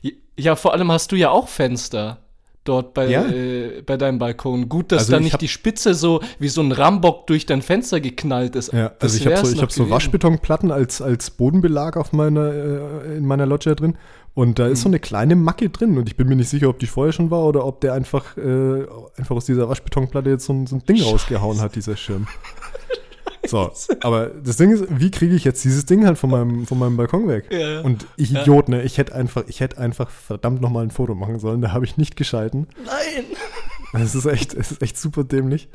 [0.03, 0.13] voll.
[0.39, 2.19] Ja, vor allem hast du ja auch Fenster
[2.65, 3.25] dort bei, Ja.
[3.27, 4.69] äh, bei deinem Balkon.
[4.69, 7.63] Gut, dass Also da ich nicht die Spitze so wie so ein Rambock durch dein
[7.63, 8.73] Fenster geknallt ist.
[8.73, 9.91] Ja, also ich habe so, ich hab so.
[9.91, 13.97] Waschbetonplatten als, als Bodenbelag auf meiner, äh, in meiner Loggia drin.
[14.35, 14.95] Und da ist so Mhm.
[14.95, 15.99] eine kleine Macke drin.
[15.99, 18.37] Und ich bin mir nicht sicher, ob die vorher schon war oder ob der einfach,
[18.37, 22.27] äh, einfach aus dieser Waschbetonplatte jetzt so ein, so ein Ding rausgehauen hat, dieser Schirm.
[23.49, 23.73] So,
[24.03, 26.97] aber das Ding ist, wie kriege ich jetzt dieses Ding halt von meinem, von meinem
[26.97, 27.47] Balkon weg?
[27.51, 27.81] Ja.
[27.81, 28.83] Und ich Idiot, ne?
[28.83, 31.61] Ich hätte einfach, ich hätte einfach verdammt nochmal ein Foto machen sollen.
[31.61, 32.69] Da habe ich nicht geschalten.
[32.85, 33.25] Nein!
[33.93, 35.69] Es ist echt, es ist echt super dämlich.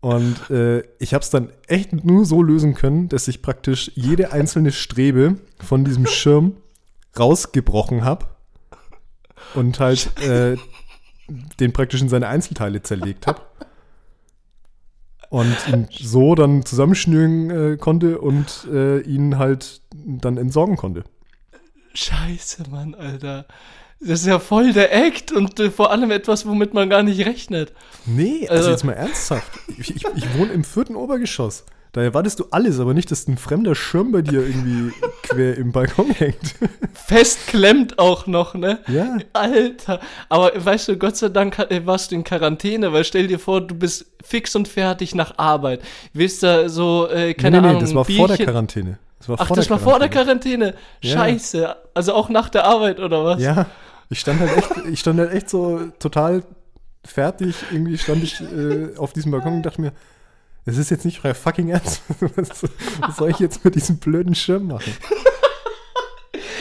[0.00, 4.32] Und äh, ich habe es dann echt nur so lösen können, dass ich praktisch jede
[4.32, 6.56] einzelne Strebe von diesem Schirm
[7.16, 8.26] rausgebrochen habe
[9.54, 10.56] und halt äh,
[11.60, 13.42] den praktisch in seine Einzelteile zerlegt habe.
[15.32, 21.04] Und ihn so dann zusammenschnüren äh, konnte und äh, ihn halt dann entsorgen konnte.
[21.94, 23.46] Scheiße, Mann, Alter.
[23.98, 27.24] Das ist ja voll der Act und äh, vor allem etwas, womit man gar nicht
[27.24, 27.72] rechnet.
[28.04, 29.52] Nee, also, Also- jetzt mal ernsthaft.
[29.78, 31.64] Ich, ich, ich wohne im vierten Obergeschoss.
[31.92, 34.92] Da erwartest du alles, aber nicht, dass ein fremder Schirm bei dir irgendwie
[35.24, 36.54] quer im Balkon hängt.
[36.94, 38.78] Festklemmt auch noch, ne?
[38.88, 39.18] Ja.
[39.34, 40.00] Alter.
[40.30, 43.60] Aber weißt du, Gott sei Dank äh, warst du in Quarantäne, weil stell dir vor,
[43.60, 45.82] du bist fix und fertig nach Arbeit.
[46.14, 48.98] Willst da so, äh, keine nee, nee, Ahnung, das war ein vor der Bierchen- Quarantäne.
[49.18, 50.74] Das war Ach, das war vor der Quarantäne.
[51.02, 51.12] Ja.
[51.18, 51.76] Scheiße.
[51.94, 53.40] Also auch nach der Arbeit, oder was?
[53.40, 53.66] Ja,
[54.08, 56.42] ich stand halt echt, ich stand halt echt so total
[57.04, 57.54] fertig.
[57.70, 59.92] Irgendwie stand ich äh, auf diesem Balkon und dachte mir,
[60.64, 62.02] es ist jetzt nicht euer fucking Ernst.
[62.36, 62.62] Was,
[63.00, 64.92] was soll ich jetzt mit diesem blöden Schirm machen?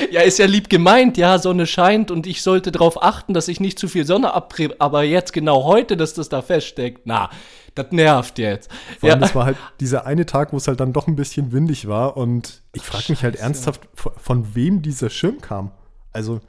[0.10, 3.60] Ja, ist ja lieb gemeint, ja, Sonne scheint und ich sollte darauf achten, dass ich
[3.60, 7.30] nicht zu viel Sonne abgebe, aber jetzt genau heute, dass das da feststeckt, na,
[7.76, 8.70] das nervt jetzt.
[9.00, 11.16] Vor allem, ja, das war halt dieser eine Tag, wo es halt dann doch ein
[11.16, 15.72] bisschen windig war und ich frage mich halt ernsthaft, von, wem dieser Schirm kam.
[16.12, 16.42] Also,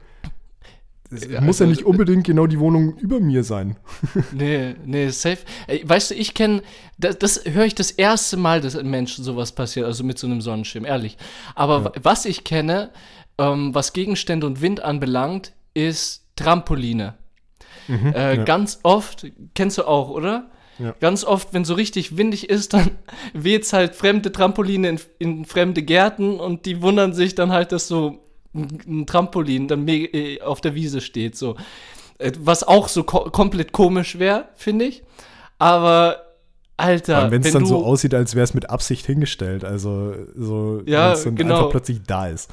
[1.29, 3.77] Ja, muss ja also- nicht unbedingt genau die Wohnung über mir sein.
[4.31, 5.39] nee, nee, safe.
[5.83, 6.61] Weißt du, ich kenne,
[6.97, 10.27] das, das höre ich das erste Mal, dass ein Mensch sowas passiert, also mit so
[10.27, 11.17] einem Sonnenschirm, ehrlich.
[11.55, 12.91] Aber wa- was ich kenne,
[13.37, 17.15] ähm, was Gegenstände und Wind anbelangt, ist Trampoline.
[17.89, 18.43] äh, ja.
[18.43, 20.49] Ganz oft, kennst du auch, oder?
[20.79, 20.95] Ja.
[20.99, 22.91] Ganz oft, wenn so richtig windig ist, dann
[23.33, 27.87] weht's halt fremde Trampoline in, in fremde Gärten und die wundern sich dann halt, dass
[27.87, 31.55] so ein, ein Trampolin dann äh, auf der Wiese steht, so.
[32.19, 35.03] Äh, Was auch so ko komplett komisch wäre, finde ich.
[35.59, 36.17] Aber,
[36.77, 39.63] Alter, Wenn es wenn dann du, so aussieht, als wäre es mit Absicht hingestellt.
[39.63, 41.55] Also, so, Ja, wenn's dann genau.
[41.55, 42.49] einfach plötzlich da ist.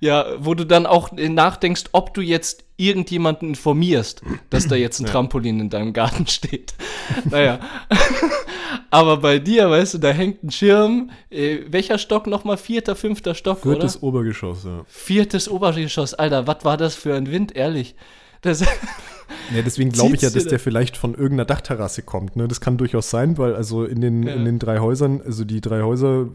[0.00, 5.06] Ja, wo du dann auch nachdenkst, ob du jetzt irgendjemanden informierst, dass da jetzt ein
[5.06, 6.74] Trampolin in deinem Garten steht.
[7.30, 7.60] naja.
[8.90, 11.10] Aber bei dir, weißt du, da hängt ein Schirm.
[11.30, 12.56] Äh, welcher Stock nochmal?
[12.56, 14.04] Vierter, fünfter Stock, Viertes oder?
[14.04, 14.84] Obergeschoss, ja.
[14.86, 16.14] Viertes Obergeschoss.
[16.14, 17.94] Alter, was war das für ein Wind, ehrlich?
[18.42, 18.64] Das,
[19.54, 22.36] Ja, deswegen glaube ich ja, dass der vielleicht von irgendeiner Dachterrasse kommt.
[22.36, 22.48] Ne?
[22.48, 24.34] Das kann durchaus sein, weil also in den, Ja.
[24.34, 26.28] in den drei Häusern, also die drei Häuser,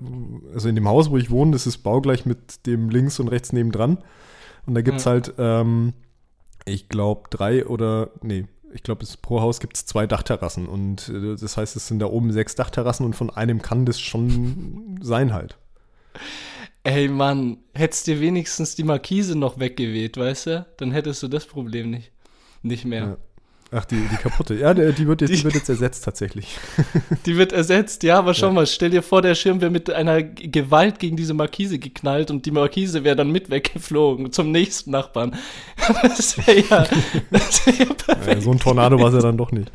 [0.53, 3.51] also in dem Haus, wo ich wohne, das ist baugleich mit dem links und rechts
[3.53, 3.97] nebendran.
[4.65, 5.11] Und da gibt es Ja.
[5.11, 5.93] halt, ähm,
[6.65, 10.67] ich glaube, drei oder, nee, ich glaube, pro Haus gibt es zwei Dachterrassen.
[10.67, 13.99] Und äh, das heißt, es sind da oben sechs Dachterrassen und von einem kann das
[13.99, 15.57] schon sein halt.
[16.83, 20.65] ey, Mann, hättest dir wenigstens die Markise noch weggeweht, weißt du?
[20.77, 22.11] Dann hättest du das Problem nicht,
[22.61, 23.01] nicht mehr.
[23.01, 23.17] Ja.
[23.71, 24.55] Ach, die, die kaputte.
[24.55, 26.57] Ja, die wird, jetzt, die Die- wird jetzt ersetzt tatsächlich.
[27.27, 28.53] Die wird ersetzt, ja, aber schau Ja.
[28.53, 32.47] mal, stell dir vor, der Schirm wäre mit einer Gewalt gegen diese Markise geknallt und
[32.47, 35.35] die Markise wäre dann mit weggeflogen zum nächsten Nachbarn.
[36.01, 36.87] Das wäre ja,
[37.29, 38.27] das wär ja perfekt.
[38.27, 39.71] Ja, so ein Tornado war es ja dann doch nicht.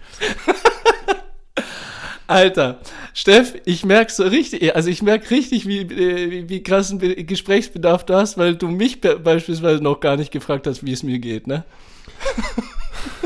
[2.26, 2.80] Alter,
[3.12, 7.22] Steff, ich merk so richtig, also ich merk richtig, wie, äh, wie, wie krassen Be
[7.24, 11.02] Gesprächsbedarf du hast, weil du mich be beispielsweise noch gar nicht gefragt hast, wie es
[11.02, 11.64] mir geht, ne?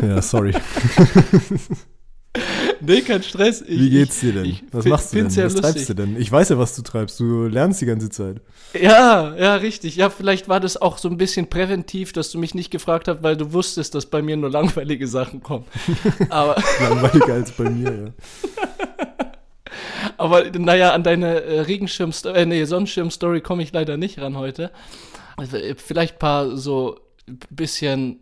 [0.02, 0.54] Ja, sorry.
[2.80, 3.62] Nee, kein Stress.
[3.62, 4.44] Ich, Wie geht's dir denn?
[4.44, 5.30] ich was machst du denn?
[5.30, 5.96] ja was treibst du lustig.
[5.96, 6.20] denn?
[6.20, 7.18] Ich weiß ja, was du treibst.
[7.18, 8.40] Du lernst die ganze Zeit.
[8.80, 9.96] Ja, ja, richtig.
[9.96, 13.22] Ja, vielleicht war das auch so ein bisschen präventiv, dass du mich nicht gefragt hast,
[13.22, 15.64] weil du wusstest, dass bei mir nur langweilige Sachen kommen.
[16.30, 18.12] aber, Langweiliger als bei mir, ja.
[20.16, 24.70] aber naja, an deine äh, Regenschirm, äh, nee, Sonnenschirm-Story komme ich leider nicht ran heute.
[25.36, 27.00] Also, äh, Vielleicht ein paar so
[27.50, 28.20] bisschen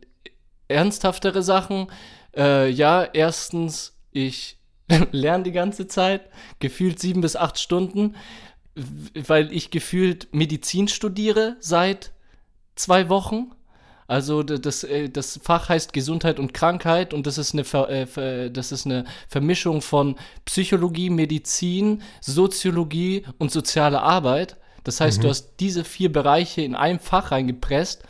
[0.68, 1.88] ernsthaftere Sachen.
[2.36, 4.58] Äh, ja, erstens, ich
[5.12, 8.14] lerne die ganze Zeit, gefühlt sieben bis acht Stunden,
[9.14, 12.12] weil ich gefühlt Medizin studiere seit
[12.74, 13.52] zwei Wochen.
[14.08, 18.50] Also das, äh, das Fach heißt Gesundheit und Krankheit und das ist eine, Ver, äh,
[18.50, 24.56] das ist eine Vermischung von Psychologie, Medizin, Soziologie und soziale Arbeit.
[24.84, 25.22] Das heißt, mhm.
[25.22, 28.04] du hast diese vier Bereiche in einem Fach reingepresst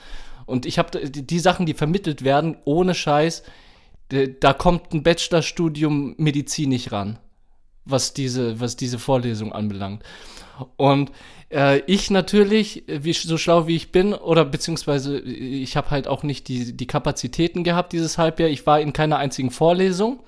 [0.47, 3.43] und ich habe die, Sachen, die vermittelt werden, ohne Scheiß,
[4.41, 7.19] da kommt ein Bachelorstudium Medizin nicht ran,
[7.85, 10.05] was diese, was diese Vorlesung anbelangt.
[10.77, 11.11] Und
[11.51, 16.23] äh, ich natürlich, wie, so schlau wie ich bin, oder beziehungsweise ich habe halt auch
[16.23, 18.49] nicht die, die Kapazitäten gehabt dieses Halbjahr.
[18.49, 20.21] Ich war in keiner einzigen Vorlesung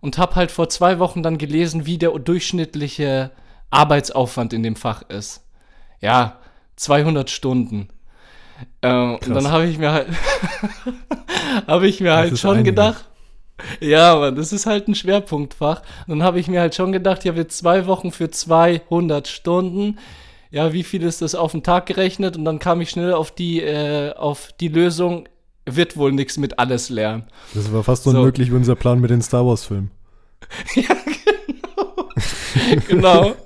[0.00, 3.30] und habe halt vor zwei Wochen dann gelesen, wie der durchschnittliche
[3.70, 5.42] Arbeitsaufwand in dem Fach ist.
[6.00, 6.38] Ja,
[6.76, 7.88] 200 Stunden.
[8.82, 10.08] Ähm, und dann habe ich mir halt,
[11.66, 12.70] habe ich mir das halt schon einige.
[12.70, 13.04] gedacht,
[13.80, 15.82] ja, aber das ist halt ein Schwerpunktfach.
[16.06, 19.98] Und dann habe ich mir halt schon gedacht, ja, wir zwei Wochen für 200 Stunden.
[20.50, 22.36] Ja, wie viel ist das auf den Tag gerechnet?
[22.36, 25.28] Und dann kam ich schnell auf die, äh, auf die Lösung,
[25.64, 27.24] wird wohl nichts mit alles lernen.
[27.54, 29.90] Das war fast so unmöglich wie unser Plan mit den Star Wars-Filmen.
[30.74, 32.08] ja, genau.
[32.88, 33.36] genau.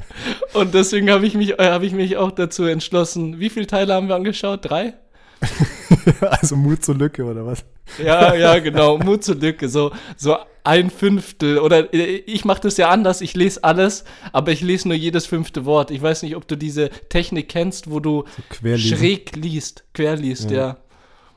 [0.52, 3.38] Und deswegen habe ich, mich, äh, hab ich mich auch dazu entschlossen.
[3.40, 4.60] Wie viele Teile haben wir angeschaut?
[4.62, 4.94] Drei?
[6.20, 7.64] also Mut zur Lücke, oder was?
[8.02, 9.68] Ja, ja, genau, Mut zur Lücke.
[9.68, 11.58] So, so ein Fünftel.
[11.58, 15.26] Oder äh, ich mache das ja anders, ich lese alles, aber ich lese nur jedes
[15.26, 15.90] fünfte Wort.
[15.90, 18.24] Ich weiß nicht, ob du diese Technik kennst, wo du
[18.62, 20.58] so schräg liest, quer liest, ja.
[20.58, 20.76] ja.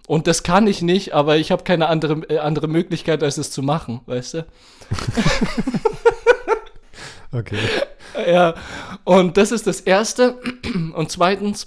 [0.05, 3.51] Und das kann ich nicht, aber ich habe keine andere, äh, andere Möglichkeit, als es
[3.51, 4.45] zu machen, weißt du?
[7.33, 7.57] okay.
[8.27, 8.53] Ja,
[9.05, 10.35] und das ist das Erste.
[10.93, 11.65] Und zweitens,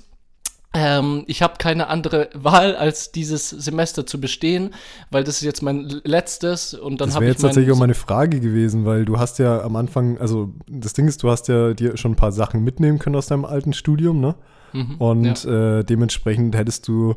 [0.74, 4.72] ähm, ich habe keine andere Wahl, als dieses Semester zu bestehen,
[5.11, 7.14] weil das ist jetzt mein letztes und dann habe ich.
[7.14, 10.52] Das wäre jetzt tatsächlich auch meine Frage gewesen, weil du hast ja am Anfang, also
[10.68, 13.44] das Ding ist, du hast ja dir schon ein paar Sachen mitnehmen können aus deinem
[13.44, 14.37] alten Studium, ne?
[14.72, 15.79] Mhm, und ja.
[15.79, 17.16] äh, dementsprechend hättest du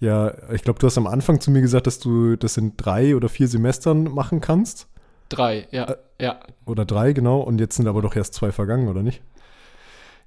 [0.00, 3.16] ja, ich glaube, du hast am Anfang zu mir gesagt, dass du das in drei
[3.16, 4.86] oder vier Semestern machen kannst.
[5.28, 6.40] Drei, ja, äh, ja.
[6.64, 7.40] Oder drei, genau.
[7.40, 9.20] Und jetzt sind aber doch erst zwei vergangen, oder nicht?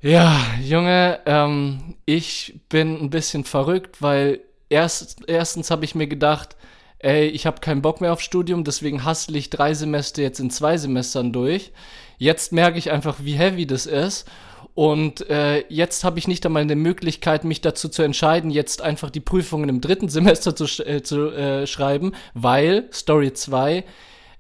[0.02, 6.56] Ja, Junge, ähm, ich bin ein bisschen verrückt, weil erst, erstens habe ich mir gedacht,
[7.00, 10.50] ey, ich habe keinen Bock mehr auf Studium, deswegen hassle ich drei Semester jetzt in
[10.50, 11.72] zwei Semestern durch.
[12.18, 14.28] Jetzt merke ich einfach, wie heavy das ist.
[14.74, 19.10] Und äh, jetzt habe ich nicht einmal eine Möglichkeit, mich dazu zu entscheiden, jetzt einfach
[19.10, 23.84] die Prüfungen im dritten Semester zu, äh, zu äh, schreiben, weil Story 2,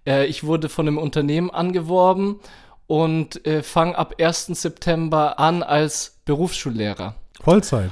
[0.05, 2.39] äh, ich wurde von einem Unternehmen angeworben
[2.87, 4.47] und äh, fange ab 1.
[4.47, 7.15] September an als Berufsschullehrer.
[7.41, 7.91] Vollzeit.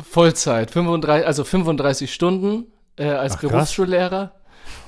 [0.00, 2.66] Vollzeit, 35, also 35 Stunden
[2.96, 4.32] äh, als Ach, Berufsschullehrer.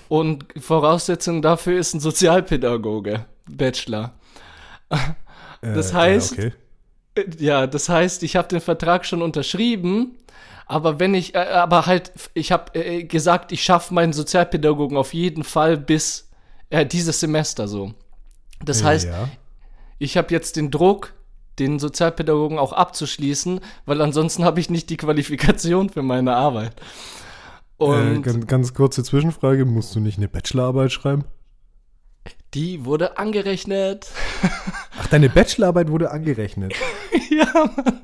[0.08, 4.12] Und Voraussetzung dafür ist ein Sozialpädagoge, Bachelor.
[5.60, 6.52] Das äh, heißt, okay.
[7.16, 10.16] Äh, ja, das heißt, ich habe den Vertrag schon unterschrieben,
[10.66, 15.14] aber wenn ich, äh, aber halt, ich habe äh, gesagt, ich schaffe meinen Sozialpädagogen auf
[15.14, 16.28] jeden Fall bis
[16.70, 17.94] äh, dieses Semester so.
[18.64, 19.28] Das heißt, ja.
[19.98, 21.14] ich habe jetzt den Druck,
[21.58, 26.74] den Sozialpädagogen auch abzuschließen, weil ansonsten habe ich nicht die Qualifikation für meine Arbeit.
[27.78, 31.24] Äh, Und äh, ganz, ganz kurze Zwischenfrage, musst du nicht eine Bachelorarbeit schreiben?
[32.54, 34.08] Die wurde angerechnet.
[34.98, 36.74] Ach, deine Bachelorarbeit wurde angerechnet.
[37.30, 38.00] ja, Mann.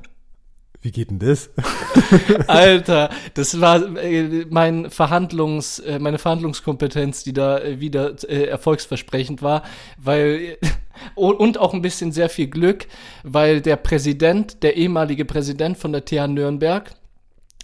[0.83, 1.49] Wie geht denn das?
[2.47, 9.41] Alter, das war äh, mein Verhandlungs, äh, meine Verhandlungskompetenz, die da äh, wieder äh, erfolgsversprechend
[9.41, 9.63] war,
[9.97, 10.57] weil
[11.15, 12.87] und auch ein bisschen sehr viel Glück,
[13.23, 16.93] weil der Präsident, der ehemalige Präsident von der TH Nürnberg,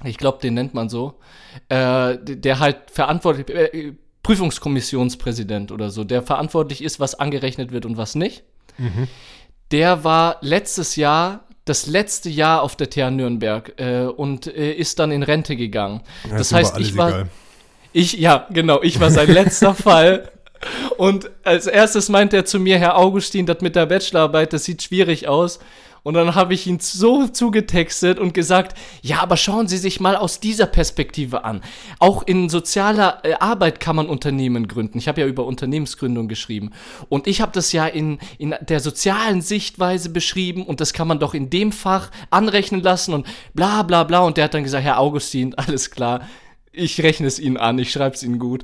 [0.05, 1.19] ich glaube, den nennt man so,
[1.67, 7.97] äh, der halt verantwortlich, äh, Prüfungskommissionspräsident oder so, der verantwortlich ist, was angerechnet wird und
[7.97, 8.43] was nicht.
[8.77, 9.09] Mhm.
[9.71, 14.99] Der war letztes Jahr das letzte Jahr auf der TH Nürnberg äh, und äh, ist
[14.99, 16.01] dann in Rente gegangen.
[16.29, 17.09] Ja, das heißt, ich war.
[17.09, 17.29] Egal.
[17.91, 20.31] Ich, ja, genau, ich war sein letzter Fall.
[20.97, 24.83] Und als erstes meint er zu mir, Herr Augustin, das mit der Bachelorarbeit, das sieht
[24.83, 25.59] schwierig aus.
[26.03, 30.15] Und dann habe ich ihn so zugetextet und gesagt, ja, aber schauen Sie sich mal
[30.15, 31.61] aus dieser Perspektive an.
[31.99, 34.97] Auch in sozialer äh, Arbeit kann man Unternehmen gründen.
[34.97, 36.71] Ich habe ja über Unternehmensgründung geschrieben.
[37.09, 41.19] Und ich habe das ja in, in der sozialen Sichtweise beschrieben und das kann man
[41.19, 44.19] doch in dem Fach anrechnen lassen und bla bla bla.
[44.19, 46.21] Und der hat dann gesagt, Herr Augustin, alles klar
[46.71, 48.63] ich rechne es ihnen an, ich schreibe es ihnen gut.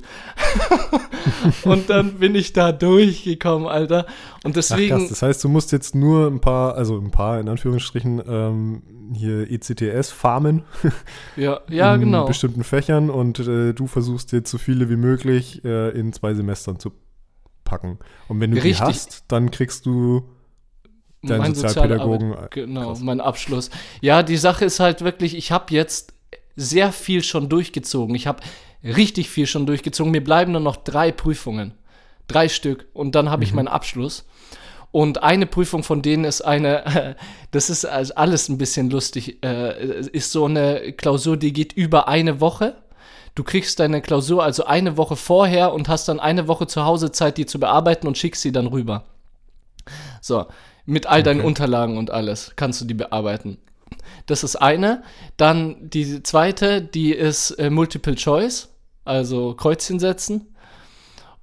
[1.64, 4.06] und dann bin ich da durchgekommen, Alter.
[4.44, 4.94] Und deswegen.
[4.94, 8.22] Ach, krass, das heißt, du musst jetzt nur ein paar, also ein paar in Anführungsstrichen,
[8.26, 8.82] ähm,
[9.14, 10.62] hier ECTS farmen.
[11.36, 12.26] ja, ja, in genau.
[12.26, 16.78] bestimmten Fächern und äh, du versuchst jetzt so viele wie möglich äh, in zwei Semestern
[16.78, 16.92] zu
[17.64, 17.98] packen.
[18.28, 18.78] Und wenn du Richtig.
[18.78, 20.28] die hast, dann kriegst du
[21.22, 22.28] deinen Sozialpädagogen.
[22.28, 23.00] Sozialarbeit, genau, Krass.
[23.00, 23.70] mein Abschluss.
[24.00, 26.15] Ja, die Sache ist halt wirklich, ich habe jetzt
[26.56, 28.14] sehr viel schon durchgezogen.
[28.14, 28.42] Ich habe
[28.82, 30.10] richtig viel schon durchgezogen.
[30.10, 31.74] Mir bleiben nur noch drei Prüfungen.
[32.26, 32.86] Drei Stück.
[32.92, 33.42] Und dann habe mhm.
[33.44, 34.26] ich meinen Abschluss.
[34.92, 37.16] Und eine Prüfung von denen ist eine,
[37.50, 42.40] das ist alles ein bisschen lustig, äh, ist so eine Klausur, die geht über eine
[42.40, 42.76] Woche.
[43.34, 47.12] Du kriegst deine Klausur also eine Woche vorher und hast dann eine Woche zu Hause
[47.12, 49.04] Zeit, die zu bearbeiten und schickst sie dann rüber.
[50.22, 50.46] So,
[50.86, 51.48] mit all deinen okay.
[51.48, 53.58] Unterlagen und alles kannst du die bearbeiten.
[54.26, 55.02] Das ist eine.
[55.36, 58.68] Dann die zweite, die ist äh, Multiple Choice,
[59.04, 60.54] also Kreuzchen setzen.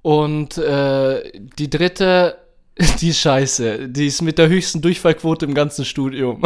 [0.02, 2.36] Und äh, die dritte,
[3.00, 3.88] die ist scheiße.
[3.88, 6.42] Die ist mit der höchsten Durchfallquote im ganzen Studium.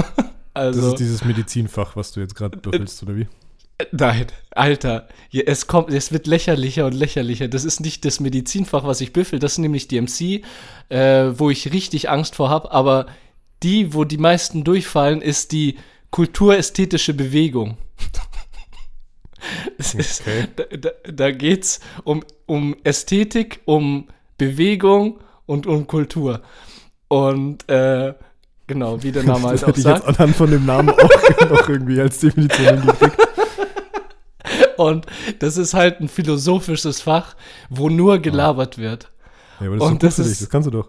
[0.54, 3.26] also, das ist dieses Medizinfach, was du jetzt gerade büffelst, oder wie?
[3.92, 7.46] Nein, Alter, es kommt, es wird lächerlicher und lächerlicher.
[7.46, 10.42] Das ist nicht das Medizinfach, was ich büffel, das ist nämlich DMC,
[10.88, 12.72] äh, wo ich richtig Angst vor habe.
[12.72, 13.06] Aber
[13.62, 15.76] die, wo die meisten durchfallen, ist die
[16.10, 17.76] kulturästhetische Bewegung.
[19.78, 20.00] es okay.
[20.00, 20.22] ist,
[20.56, 26.42] da, da, geht's um, um Ästhetik, um Bewegung und um Kultur.
[27.08, 28.14] Und äh,
[28.66, 29.78] genau, wie der Name halt auch sagt.
[29.78, 33.16] Ich jetzt anhand von dem Namen auch noch irgendwie als Definition gekriegt.
[34.76, 35.06] Und
[35.40, 37.34] das ist halt ein philosophisches Fach,
[37.68, 39.10] wo nur gelabert wird.
[39.58, 40.88] Ja, aber das und ist das, ist, das kannst du doch.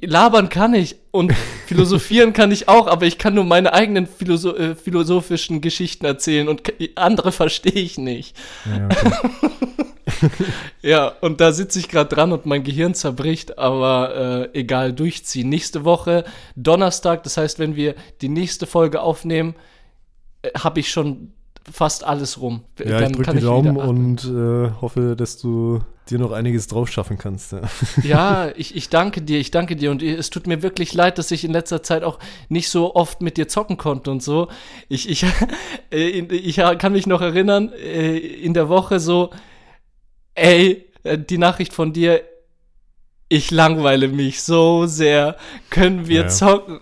[0.00, 1.32] Labern kann ich und
[1.66, 6.48] philosophieren kann ich auch, aber ich kann nur meine eigenen Philosoph äh, philosophischen Geschichten erzählen
[6.48, 6.62] und
[6.96, 8.36] andere verstehe ich nicht.
[8.66, 9.50] Ja, okay.
[10.82, 15.48] ja und da sitze ich gerade dran und mein Gehirn zerbricht, aber äh, egal, durchziehen.
[15.48, 16.24] Nächste Woche,
[16.56, 19.54] Donnerstag, das heißt, wenn wir die nächste Folge aufnehmen,
[20.42, 21.32] äh, habe ich schon
[21.70, 22.62] fast alles rum.
[22.78, 26.90] Ja, Dann ich drücke die Daumen und äh, hoffe, dass du dir noch einiges drauf
[26.90, 27.52] schaffen kannst.
[27.52, 27.62] Ja,
[28.02, 31.30] ja ich, ich danke dir, ich danke dir und es tut mir wirklich leid, dass
[31.30, 34.48] ich in letzter Zeit auch nicht so oft mit dir zocken konnte und so.
[34.88, 35.24] Ich, ich,
[35.92, 39.30] äh, ich kann mich noch erinnern, äh, in der Woche so,
[40.34, 42.22] ey, äh, die Nachricht von dir,
[43.28, 45.36] ich langweile mich so sehr,
[45.70, 46.28] können wir ja.
[46.28, 46.80] zocken?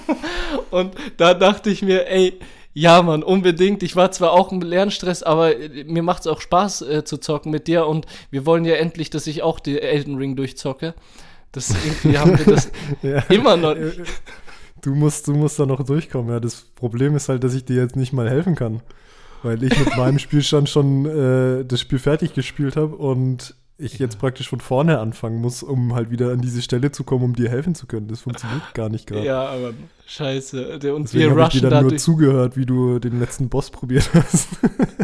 [0.70, 2.38] und da dachte ich mir, ey,
[2.74, 3.84] ja, Mann, unbedingt.
[3.84, 7.18] Ich war zwar auch im Lernstress, aber äh, mir macht es auch Spaß äh, zu
[7.18, 10.94] zocken mit dir und wir wollen ja endlich, dass ich auch die Elden Ring durchzocke.
[11.52, 13.18] Das irgendwie haben wir das ja.
[13.28, 14.00] immer noch nicht.
[14.82, 16.40] Du musst, du musst da noch durchkommen, ja.
[16.40, 18.82] Das Problem ist halt, dass ich dir jetzt nicht mal helfen kann.
[19.44, 24.18] Weil ich mit meinem Spielstand schon äh, das Spiel fertig gespielt habe und ich jetzt
[24.18, 27.48] praktisch von vorne anfangen muss, um halt wieder an diese Stelle zu kommen, um dir
[27.48, 28.06] helfen zu können.
[28.06, 29.24] Das funktioniert gar nicht gerade.
[29.24, 29.72] Ja, aber
[30.06, 30.78] scheiße.
[30.78, 33.70] Der, und Deswegen wir rushen ich dir dann nur zugehört, wie du den letzten Boss
[33.70, 34.48] probiert hast.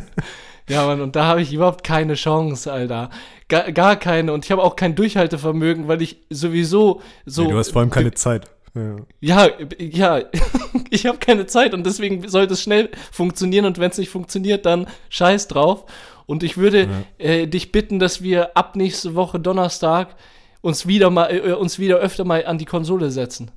[0.68, 3.10] ja, Mann, und da habe ich überhaupt keine Chance, Alter.
[3.48, 4.32] Gar, gar keine.
[4.32, 7.44] Und ich habe auch kein Durchhaltevermögen, weil ich sowieso so.
[7.44, 8.50] Nee, du hast vor allem keine Zeit.
[8.74, 10.22] Ja, ja, ja.
[10.90, 14.64] ich habe keine Zeit und deswegen sollte es schnell funktionieren und wenn es nicht funktioniert,
[14.64, 15.86] dann scheiß drauf.
[16.30, 16.88] Und ich würde
[17.18, 17.26] ja.
[17.26, 20.14] äh, dich bitten, dass wir ab nächste Woche Donnerstag
[20.60, 23.50] uns wieder mal, äh, uns wieder öfter mal an die Konsole setzen.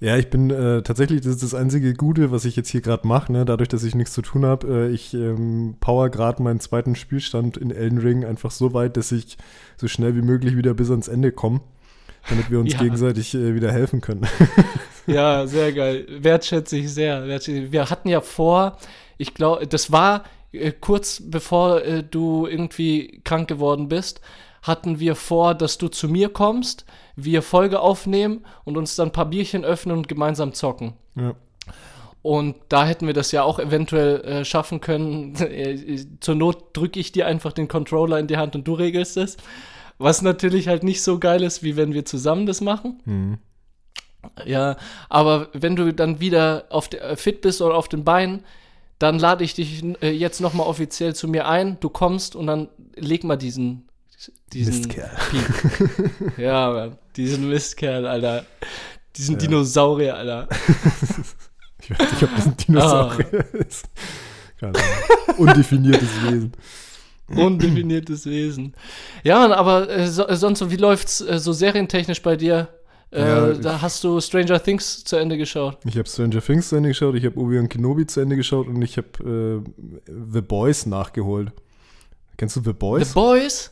[0.00, 3.06] Ja, ich bin äh, tatsächlich, das ist das einzige Gute, was ich jetzt hier gerade
[3.06, 3.44] mache, ne?
[3.44, 4.66] dadurch, dass ich nichts zu tun habe.
[4.66, 9.12] Äh, ich ähm, power gerade meinen zweiten Spielstand in Elden Ring einfach so weit, dass
[9.12, 9.38] ich
[9.76, 11.60] so schnell wie möglich wieder bis ans Ende komme,
[12.28, 12.80] damit wir uns ja.
[12.80, 14.26] gegenseitig äh, wieder helfen können.
[15.06, 16.08] ja, sehr geil.
[16.08, 17.24] Wertschätze ich sehr.
[17.46, 18.78] Wir hatten ja vor,
[19.16, 24.20] ich glaube, das war äh, kurz bevor äh, du irgendwie krank geworden bist,
[24.62, 26.84] hatten wir vor, dass du zu mir kommst,
[27.16, 30.94] wir Folge aufnehmen und uns dann ein paar Bierchen öffnen und gemeinsam zocken.
[31.14, 31.34] Ja.
[32.22, 35.34] Und da hätten wir das ja auch eventuell äh, schaffen können.
[35.38, 39.16] Äh, zur Not drücke ich dir einfach den Controller in die Hand und du regelst
[39.16, 39.36] es.
[39.98, 43.00] Was natürlich halt nicht so geil ist, wie wenn wir zusammen das machen.
[43.04, 43.38] Mhm.
[44.44, 44.76] Ja,
[45.08, 48.44] aber wenn du dann wieder auf der, fit bist oder auf den Beinen,
[48.98, 51.78] dann lade ich dich äh, jetzt nochmal offiziell zu mir ein.
[51.80, 53.88] Du kommst und dann leg mal diesen,
[54.52, 55.10] diesen Mistkerl.
[56.36, 58.44] ja, Mann, diesen Mistkerl, Alter.
[59.16, 59.40] Diesen ja.
[59.40, 60.48] Dinosaurier, Alter.
[61.80, 63.56] ich weiß nicht, ob das ein Dinosaurier ah.
[63.56, 63.84] ist.
[64.58, 65.38] Keine Ahnung.
[65.38, 66.52] Undefiniertes Wesen.
[67.28, 68.74] Undefiniertes Wesen.
[69.22, 72.68] Ja, Mann, aber äh, so, äh, sonst, wie läuft's äh, so serientechnisch bei dir?
[73.10, 75.78] Äh, ja, da hast du Stranger Things zu Ende geschaut.
[75.84, 78.82] Ich habe Stranger Things zu Ende geschaut, ich habe Obi-Wan Kenobi zu Ende geschaut und
[78.82, 81.52] ich habe äh, The Boys nachgeholt.
[82.36, 83.08] Kennst du The Boys?
[83.08, 83.70] The Boys?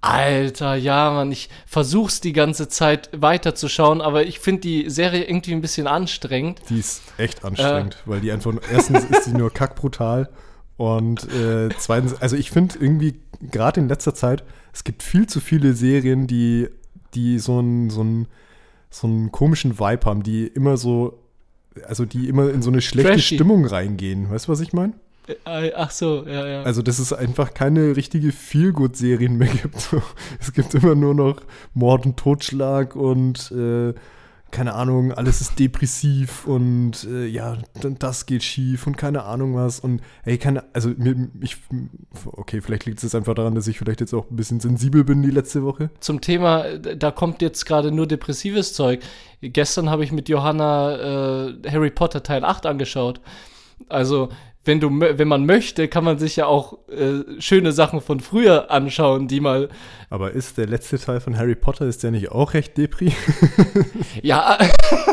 [0.00, 5.52] Alter, ja, Mann, ich versuch's die ganze Zeit weiterzuschauen, aber ich finde die Serie irgendwie
[5.52, 6.60] ein bisschen anstrengend.
[6.68, 8.10] Die ist echt anstrengend, äh.
[8.10, 10.28] weil die einfach, erstens ist sie nur kackbrutal
[10.76, 14.44] und äh, zweitens, also ich finde irgendwie, gerade in letzter Zeit,
[14.74, 16.68] es gibt viel zu viele Serien, die,
[17.14, 18.04] die so einen so
[18.94, 21.18] so einen komischen Vibe haben, die immer so,
[21.86, 23.34] also die immer in so eine schlechte Trashy.
[23.34, 24.30] Stimmung reingehen.
[24.30, 24.92] Weißt du, was ich meine?
[25.46, 26.62] Äh, ach so, ja, ja.
[26.62, 29.94] Also, dass es einfach keine richtige Feelgood-Serien mehr gibt.
[30.40, 31.40] Es gibt immer nur noch
[31.72, 33.94] Mord und Totschlag und äh,
[34.54, 37.58] keine Ahnung, alles ist depressiv und äh, ja,
[37.98, 39.80] das geht schief und keine Ahnung was.
[39.80, 41.56] Und ey, keine, also mir, ich,
[42.24, 45.22] okay, vielleicht liegt es einfach daran, dass ich vielleicht jetzt auch ein bisschen sensibel bin
[45.22, 45.90] die letzte Woche.
[45.98, 49.00] Zum Thema, da kommt jetzt gerade nur depressives Zeug.
[49.42, 53.20] Gestern habe ich mit Johanna äh, Harry Potter Teil 8 angeschaut.
[53.88, 54.28] Also
[54.64, 58.70] wenn du, wenn man möchte, kann man sich ja auch äh, schöne Sachen von früher
[58.70, 59.68] anschauen, die mal.
[60.08, 63.12] Aber ist der letzte Teil von Harry Potter, ist der nicht auch recht depri?
[64.22, 64.58] ja,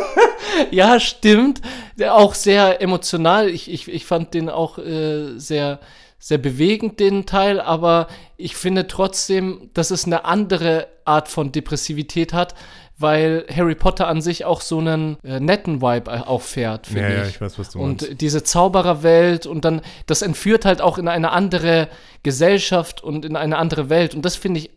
[0.72, 1.62] ja, stimmt.
[2.10, 3.50] Auch sehr emotional.
[3.50, 5.80] Ich, ich, ich fand den auch äh, sehr,
[6.18, 12.32] sehr bewegend, den Teil, aber ich finde trotzdem, dass es eine andere Art von Depressivität
[12.32, 12.56] hat,
[13.02, 17.10] weil Harry Potter an sich auch so einen äh, netten Vibe äh, auffährt, finde ja,
[17.10, 17.18] ich.
[17.18, 18.22] Ja, ich weiß, was du und meinst.
[18.22, 21.88] diese Zaubererwelt und dann, das entführt halt auch in eine andere
[22.24, 24.16] Gesellschaft und in eine andere Welt.
[24.16, 24.72] Und das finde ich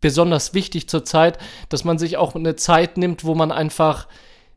[0.00, 1.38] besonders wichtig zur Zeit,
[1.68, 4.06] dass man sich auch eine Zeit nimmt, wo man einfach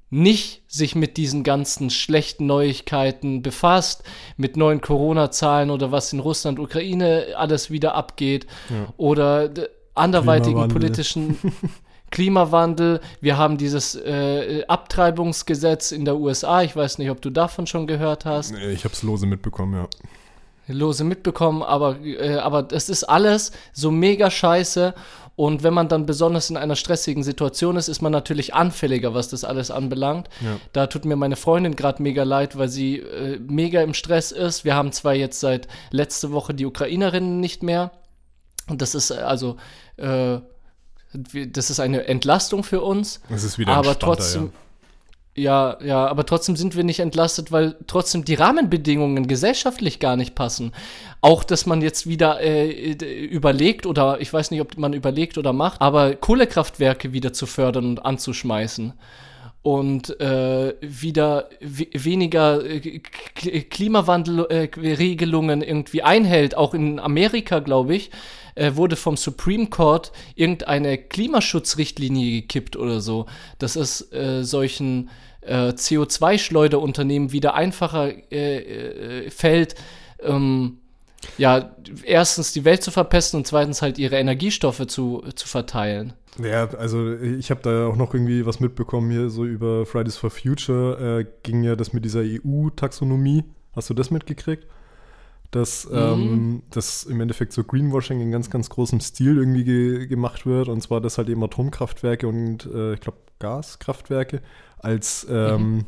[0.09, 4.03] nicht sich mit diesen ganzen schlechten Neuigkeiten befasst,
[4.37, 8.93] mit neuen Corona-Zahlen oder was in Russland, Ukraine alles wieder abgeht ja.
[8.97, 9.49] oder
[9.95, 11.37] anderweitigen politischen
[12.11, 16.61] Klimawandel, wir haben dieses äh, Abtreibungsgesetz in der USA.
[16.61, 18.53] Ich weiß nicht, ob du davon schon gehört hast.
[18.53, 19.87] Nee, ich habe es lose mitbekommen, ja.
[20.73, 24.93] Lose mitbekommen, aber, äh, aber es ist alles so mega scheiße.
[25.37, 29.29] Und wenn man dann besonders in einer stressigen Situation ist, ist man natürlich anfälliger, was
[29.29, 30.29] das alles anbelangt.
[30.41, 30.57] Ja.
[30.73, 34.65] Da tut mir meine Freundin gerade mega leid, weil sie äh, mega im Stress ist.
[34.65, 37.91] Wir haben zwar jetzt seit letzte Woche die Ukrainerinnen nicht mehr.
[38.67, 39.57] Und das ist äh, also
[39.97, 40.39] äh,
[41.51, 43.21] das ist eine Entlastung für uns.
[43.29, 44.51] Das ist wieder aber trotzdem.
[45.35, 45.77] Ja.
[45.79, 50.35] ja, ja, aber trotzdem sind wir nicht entlastet, weil trotzdem die Rahmenbedingungen gesellschaftlich gar nicht
[50.35, 50.73] passen.
[51.21, 55.53] Auch, dass man jetzt wieder äh, überlegt oder ich weiß nicht, ob man überlegt oder
[55.53, 58.93] macht, aber Kohlekraftwerke wieder zu fördern und anzuschmeißen
[59.67, 68.11] und äh, wieder weniger äh, Klimawandelregelungen irgendwie einhält, auch in Amerika, glaube ich,
[68.57, 73.27] äh, wurde vom Supreme Court irgendeine Klimaschutzrichtlinie gekippt oder so,
[73.59, 75.09] dass es äh, solchen
[75.41, 79.75] äh, CO2-Schleuderunternehmen wieder einfacher äh, äh, fällt,
[80.21, 80.79] ähm,
[81.37, 86.13] ja, erstens die Welt zu verpesten und zweitens halt ihre Energiestoffe zu, zu verteilen.
[86.41, 90.29] Ja, also ich habe da auch noch irgendwie was mitbekommen hier, so über Fridays for
[90.29, 93.43] Future äh, ging ja das mit dieser EU-Taxonomie.
[93.75, 94.67] Hast du das mitgekriegt?
[95.51, 95.95] Dass, mhm.
[95.95, 100.67] ähm, dass im Endeffekt so Greenwashing in ganz, ganz großem Stil irgendwie ge gemacht wird.
[100.67, 104.41] Und zwar, dass halt eben Atomkraftwerke und äh, ich glaube Gaskraftwerke
[104.79, 105.85] als, ähm, mhm.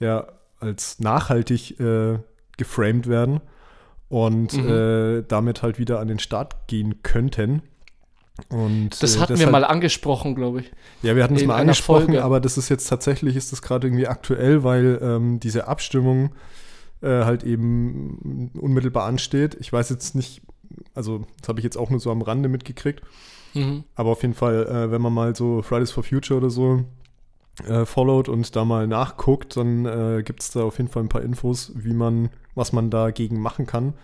[0.00, 0.26] ja,
[0.60, 2.18] als nachhaltig äh,
[2.56, 3.40] geframed werden
[4.08, 4.68] und mhm.
[4.68, 7.62] äh, damit halt wieder an den Start gehen könnten.
[8.48, 10.72] Und, das äh, hatten wir halt, mal angesprochen, glaube ich.
[11.02, 14.06] Ja, wir hatten es mal angesprochen, aber das ist jetzt tatsächlich, ist das gerade irgendwie
[14.06, 16.30] aktuell, weil ähm, diese Abstimmung
[17.00, 19.56] äh, halt eben unmittelbar ansteht.
[19.60, 20.42] Ich weiß jetzt nicht,
[20.94, 23.02] also das habe ich jetzt auch nur so am Rande mitgekriegt.
[23.54, 23.84] Mhm.
[23.94, 26.84] Aber auf jeden Fall, äh, wenn man mal so Fridays for Future oder so
[27.66, 31.08] äh, followt und da mal nachguckt, dann äh, gibt es da auf jeden Fall ein
[31.08, 33.94] paar Infos, wie man, was man dagegen machen kann,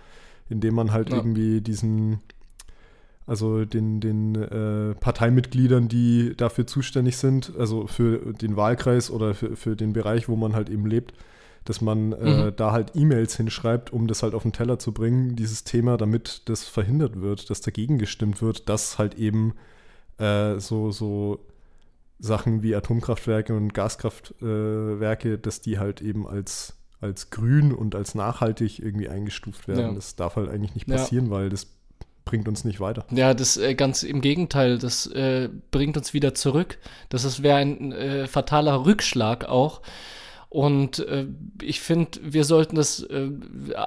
[0.48, 1.16] indem man halt ja.
[1.16, 2.20] irgendwie diesen,
[3.26, 9.56] also den, den äh, Parteimitgliedern, die dafür zuständig sind, also für den Wahlkreis oder für,
[9.56, 11.14] für den Bereich, wo man halt eben lebt,
[11.64, 12.56] dass man äh, mhm.
[12.56, 16.42] da halt E-Mails hinschreibt, um das halt auf den Teller zu bringen, dieses Thema, damit
[16.48, 19.54] das verhindert wird, dass dagegen gestimmt wird, dass halt eben
[20.18, 21.46] äh, so, so
[22.18, 28.14] Sachen wie Atomkraftwerke und Gaskraftwerke, äh, dass die halt eben als, als grün und als
[28.14, 29.86] nachhaltig irgendwie eingestuft werden.
[29.86, 29.92] Ja.
[29.92, 31.30] Das darf halt eigentlich nicht passieren, ja.
[31.30, 31.66] weil das
[32.24, 33.04] bringt uns nicht weiter.
[33.10, 36.78] Ja, das äh, ganz im Gegenteil, das äh, bringt uns wieder zurück.
[37.08, 39.82] Das wäre ein äh, fataler Rückschlag auch.
[40.54, 41.26] Und äh,
[41.60, 43.28] ich finde, wir sollten das äh,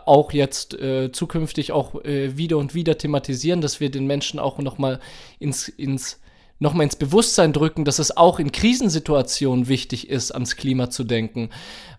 [0.05, 4.57] auch jetzt äh, zukünftig auch äh, wieder und wieder thematisieren, dass wir den Menschen auch
[4.57, 4.99] nochmal
[5.39, 6.20] ins, ins
[6.59, 11.51] nochmal ins Bewusstsein drücken, dass es auch in Krisensituationen wichtig ist, ans Klima zu denken.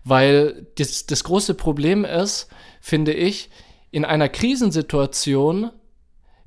[0.03, 2.47] Weil das, das große Problem ist,
[2.79, 3.49] finde ich,
[3.89, 5.71] in einer Krisensituation,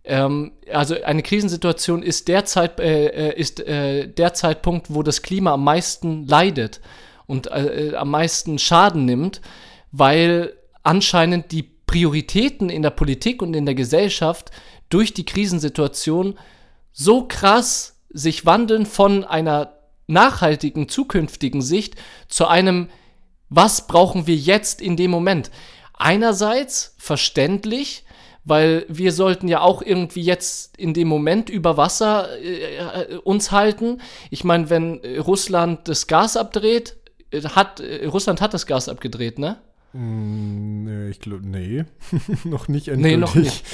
[0.05, 5.23] ähm, also eine Krisensituation ist der, Zeit, äh, äh, ist, äh, der Zeitpunkt, wo das
[5.23, 6.81] Klima am meisten leidet
[7.27, 9.41] und äh, äh, am meisten Schaden nimmt,
[9.91, 14.51] weil anscheinend die Prioritäten in der Politik und in der Gesellschaft
[14.89, 16.39] durch die Krisensituation
[16.93, 19.75] so krass sich wandeln von einer
[20.07, 21.97] nachhaltigen, zukünftigen Sicht
[22.29, 22.89] zu einem,
[23.49, 25.51] was brauchen wir jetzt in dem Moment?
[25.95, 28.05] Einerseits verständlich,
[28.45, 34.01] weil wir sollten ja auch irgendwie jetzt in dem Moment über Wasser äh, uns halten.
[34.31, 37.02] Ich meine, wenn Russland das Gas abdreht, äh,
[37.33, 39.57] hat äh, Russland hat das Gas abgedreht, ne?
[39.95, 41.85] Mm, nee, ich glaube, nee.
[42.45, 43.13] noch nicht endgültig.
[43.13, 43.65] Nee, noch nicht.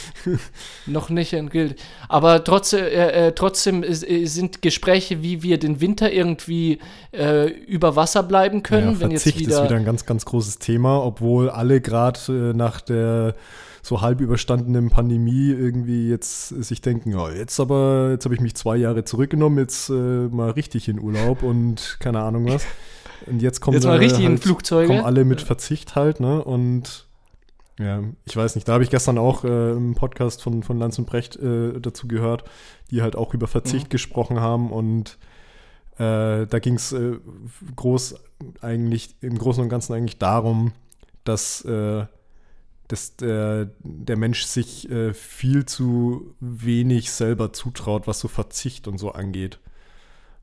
[0.87, 1.79] noch nicht endgültig.
[2.09, 6.79] Aber trotzdem, äh, äh trotzdem äh, sind Gespräche, wie wir den Winter irgendwie
[7.13, 8.95] äh, über Wasser bleiben können.
[8.95, 12.19] Ja, wenn Verzicht jetzt wieder ist wieder ein ganz, ganz großes Thema, obwohl alle gerade
[12.29, 13.35] äh, nach der
[13.81, 18.55] so halb überstandenen Pandemie irgendwie jetzt sich denken, ja, jetzt aber, jetzt habe ich mich
[18.55, 22.67] zwei Jahre zurückgenommen, jetzt äh, mal richtig in Urlaub und keine Ahnung was.
[23.27, 24.89] Und jetzt kommen, jetzt mal richtig halt, Flugzeuge.
[24.89, 26.43] kommen alle mit Verzicht halt, ne?
[26.43, 27.07] Und
[27.79, 30.99] ja, ich weiß nicht, da habe ich gestern auch äh, im Podcast von, von Lanz
[30.99, 32.45] und Brecht äh, dazu gehört,
[32.91, 33.91] die halt auch über Verzicht mhm.
[33.91, 35.19] gesprochen haben und
[35.99, 37.19] äh, da ging es äh,
[37.75, 38.17] groß
[38.61, 40.73] eigentlich, im Großen und Ganzen eigentlich darum,
[41.25, 42.07] dass, äh,
[42.87, 48.99] dass der, der Mensch sich äh, viel zu wenig selber zutraut, was so Verzicht und
[48.99, 49.59] so angeht.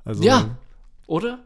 [0.04, 0.58] Also, ja,
[1.08, 1.40] oder?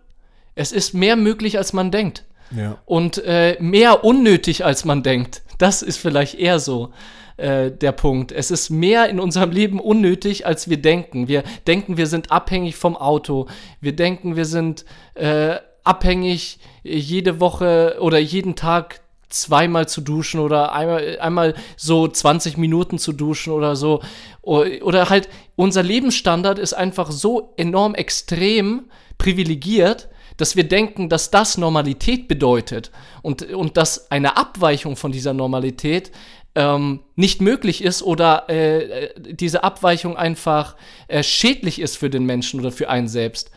[0.59, 2.25] Es ist mehr möglich, als man denkt.
[2.51, 2.77] Ja.
[2.85, 5.41] Und äh, mehr unnötig, als man denkt.
[5.57, 6.91] Das ist vielleicht eher so
[7.37, 8.33] äh, der Punkt.
[8.33, 11.29] Es ist mehr in unserem Leben unnötig, als wir denken.
[11.29, 13.47] Wir denken, wir sind abhängig vom Auto.
[13.79, 14.83] Wir denken, wir sind
[15.13, 15.55] äh,
[15.85, 18.99] abhängig, jede Woche oder jeden Tag
[19.29, 24.01] zweimal zu duschen oder einmal, einmal so 20 Minuten zu duschen oder so.
[24.41, 31.57] Oder halt, unser Lebensstandard ist einfach so enorm extrem privilegiert, dass wir denken, dass das
[31.57, 36.11] Normalität bedeutet und, und dass eine Abweichung von dieser Normalität
[36.55, 40.77] ähm, nicht möglich ist oder äh, diese Abweichung einfach
[41.09, 43.51] äh, schädlich ist für den Menschen oder für einen selbst.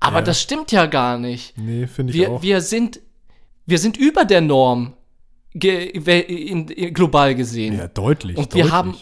[0.00, 0.22] Aber ja.
[0.22, 1.56] das stimmt ja gar nicht.
[1.58, 2.42] Nee, finde ich wir, auch.
[2.42, 3.00] Wir sind,
[3.66, 4.94] wir sind über der Norm
[5.54, 7.76] ge in, in, global gesehen.
[7.76, 8.38] Ja, deutlich.
[8.38, 8.64] Und deutlich.
[8.64, 8.96] wir haben,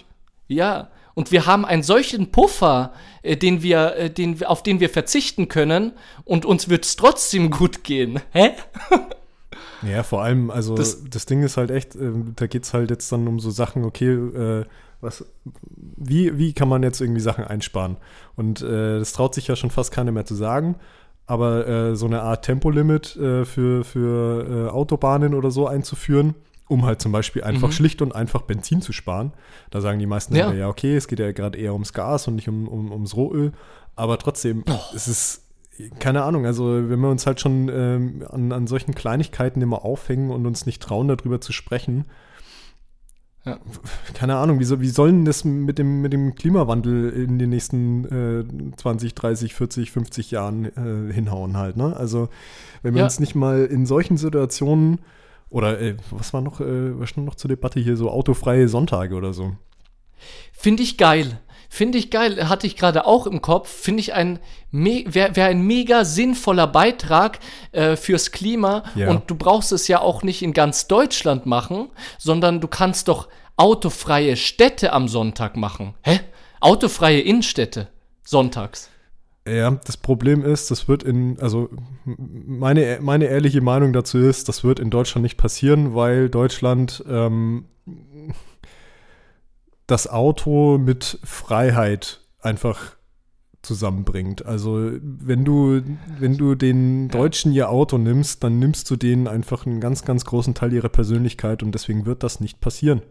[0.49, 2.93] ja, und wir haben einen solchen Puffer,
[3.23, 5.93] äh, den wir, äh, den, auf den wir verzichten können
[6.25, 8.21] und uns wird es trotzdem gut gehen.
[8.33, 8.51] Hä?
[9.83, 12.91] ja, vor allem, also das, das Ding ist halt echt, äh, da geht es halt
[12.91, 14.65] jetzt dann um so Sachen, okay, äh,
[15.01, 15.25] was,
[15.75, 17.97] wie, wie kann man jetzt irgendwie Sachen einsparen?
[18.37, 20.77] Und äh, das traut sich ja schon fast keiner mehr zu sagen.
[21.27, 26.35] Aber äh, so eine Art Tempolimit für, für Autobahnen oder so einzuführen,
[26.69, 27.73] um halt zum Beispiel einfach mhm.
[27.73, 29.33] schlicht und einfach Benzin zu sparen.
[29.71, 32.37] Da sagen die meisten ja, ja okay, es geht ja gerade eher ums Gas und
[32.37, 33.53] nicht um, um, ums Rohöl.
[33.97, 34.79] Aber trotzdem, oh.
[34.95, 35.43] es ist,
[35.99, 40.31] keine Ahnung, also wenn wir uns halt schon ähm, an, an solchen Kleinigkeiten immer aufhängen
[40.31, 42.07] und uns nicht trauen, darüber zu sprechen,
[43.47, 43.59] ja.
[44.15, 47.51] Keine Ahnung, wie, so, wie soll denn das mit dem, mit dem Klimawandel in den
[47.51, 48.05] nächsten
[48.73, 51.95] äh, 20, 30, 40, 50 Jahren äh, hinhauen halt, ne?
[51.95, 52.31] Also,
[52.83, 53.05] wenn wir ja.
[53.05, 55.01] uns nicht mal in solchen Situationen
[55.55, 59.15] oder äh, was war noch, äh, was stand noch zur Debatte hier, so autofreie Sonntage
[59.15, 59.53] oder so.
[60.53, 61.39] Finde ich geil.
[61.69, 63.69] Finde ich geil, hatte ich gerade auch im Kopf.
[63.69, 64.41] Finde ich ein,
[64.73, 67.39] wäre wär ein mega sinnvoller Beitrag
[67.71, 68.83] äh, fürs Klima.
[68.97, 69.11] Ja.
[69.11, 71.89] Und du brauchst es ja auch nicht in ganz Deutschland machen,
[72.19, 75.95] sondern du kannst doch autofreie Städte am Sonntag machen.
[76.03, 76.19] Hä?
[76.61, 77.89] Autofreie Innenstädte
[78.25, 78.91] sonntags.
[79.47, 81.69] Ja, das Problem ist, das wird in, also
[82.07, 87.67] meine, meine ehrliche Meinung dazu ist, das wird in Deutschland nicht passieren, weil Deutschland ähm,
[89.87, 92.97] das Auto mit Freiheit einfach
[93.61, 94.47] zusammenbringt.
[94.47, 95.83] Also wenn du,
[96.19, 100.25] wenn du den Deutschen ihr Auto nimmst, dann nimmst du denen einfach einen ganz, ganz
[100.25, 103.03] großen Teil ihrer Persönlichkeit und deswegen wird das nicht passieren.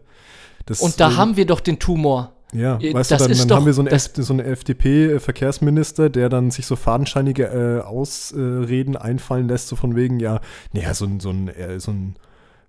[0.66, 2.33] Das, und da äh, haben wir doch den Tumor.
[2.54, 6.08] Ja, äh, weißt das du, dann, dann doch, haben wir so einen, so einen FDP-Verkehrsminister,
[6.08, 10.40] der dann sich so fadenscheinige äh, Ausreden einfallen lässt, so von wegen, ja,
[10.72, 12.16] naja, so, so, ein, äh, so ein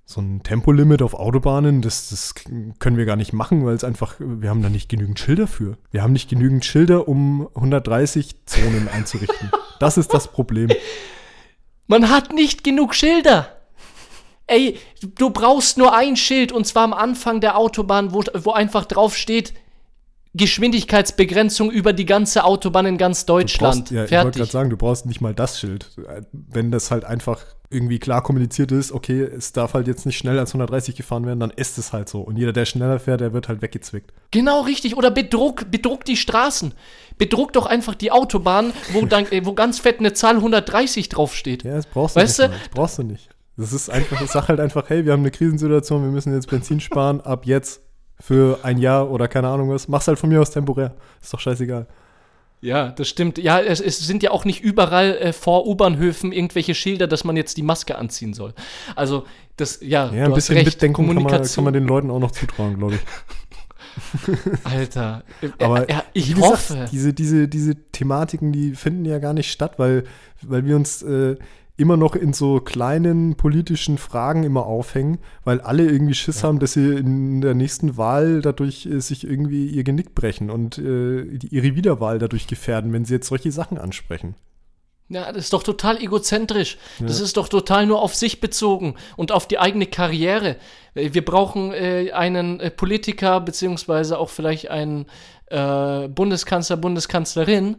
[0.08, 4.16] so ein Tempolimit auf Autobahnen, das, das können wir gar nicht machen, weil es einfach,
[4.20, 5.78] wir haben da nicht genügend Schilder für.
[5.90, 9.52] Wir haben nicht genügend Schilder, um 130 Zonen einzurichten.
[9.78, 10.70] Das ist das Problem.
[11.88, 13.50] Man hat nicht genug Schilder.
[14.48, 18.86] Ey, du brauchst nur ein Schild und zwar am Anfang der Autobahn, wo, wo einfach
[18.86, 19.54] drauf steht,
[20.36, 23.86] Geschwindigkeitsbegrenzung über die ganze Autobahn in ganz Deutschland.
[23.86, 24.04] Brauchst, ja.
[24.06, 25.92] Ich wollte gerade sagen, du brauchst nicht mal das Schild.
[26.32, 30.42] Wenn das halt einfach irgendwie klar kommuniziert ist, okay, es darf halt jetzt nicht schneller
[30.42, 32.22] als 130 gefahren werden, dann ist es halt so.
[32.22, 34.14] Und jeder, der schneller fährt, der wird halt weggezwickt.
[34.32, 34.98] Genau, richtig.
[34.98, 36.74] Oder bedruck, bedruck die Straßen.
[37.18, 41.64] Bedruck doch einfach die Autobahn, wo, dann, äh, wo ganz fett eine Zahl 130 draufsteht.
[41.64, 42.50] Ja, das brauchst du Weißt nicht.
[42.52, 42.58] du?
[42.58, 43.30] Das brauchst du nicht.
[43.58, 46.50] Das ist einfach, ich sag halt einfach, hey, wir haben eine Krisensituation, wir müssen jetzt
[46.50, 47.82] Benzin sparen, ab jetzt
[48.20, 49.88] für ein Jahr oder keine Ahnung was.
[49.88, 50.96] Mach's halt von mir aus temporär.
[51.22, 51.88] Ist doch scheißegal.
[52.62, 53.38] Ja, das stimmt.
[53.38, 57.38] Ja, es, es sind ja auch nicht überall äh, vor U-Bahnhöfen irgendwelche Schilder, dass man
[57.38, 58.54] jetzt die Maske anziehen soll.
[58.96, 59.26] Also,
[59.58, 60.68] das, ja, Ja, ein bisschen recht.
[60.68, 63.02] Mitdenken kann man, kann man den Leuten auch noch zutrauen, glaube ich.
[64.64, 66.86] Alter, äh, Aber äh, ich gesagt, hoffe.
[66.92, 70.06] diese, diese, diese Thematiken, die finden ja gar nicht statt, weil,
[70.42, 71.36] weil wir uns äh,
[71.78, 76.74] immer noch in so kleinen politischen Fragen immer aufhängen, weil alle irgendwie Schiss haben, dass
[76.74, 81.48] sie in der nächsten Wahl dadurch äh, sich irgendwie ihr Genick brechen und äh, die,
[81.48, 84.36] ihre Wiederwahl dadurch gefährden, wenn sie jetzt solche Sachen ansprechen.
[85.08, 86.78] Ja, das ist doch total egozentrisch.
[87.00, 90.56] Das ist doch total nur auf sich bezogen und auf die eigene Karriere.
[90.96, 95.06] Äh, Wir brauchen äh, einen äh, Politiker, beziehungsweise auch vielleicht einen
[95.48, 97.78] äh, Bundeskanzler, Bundeskanzlerin,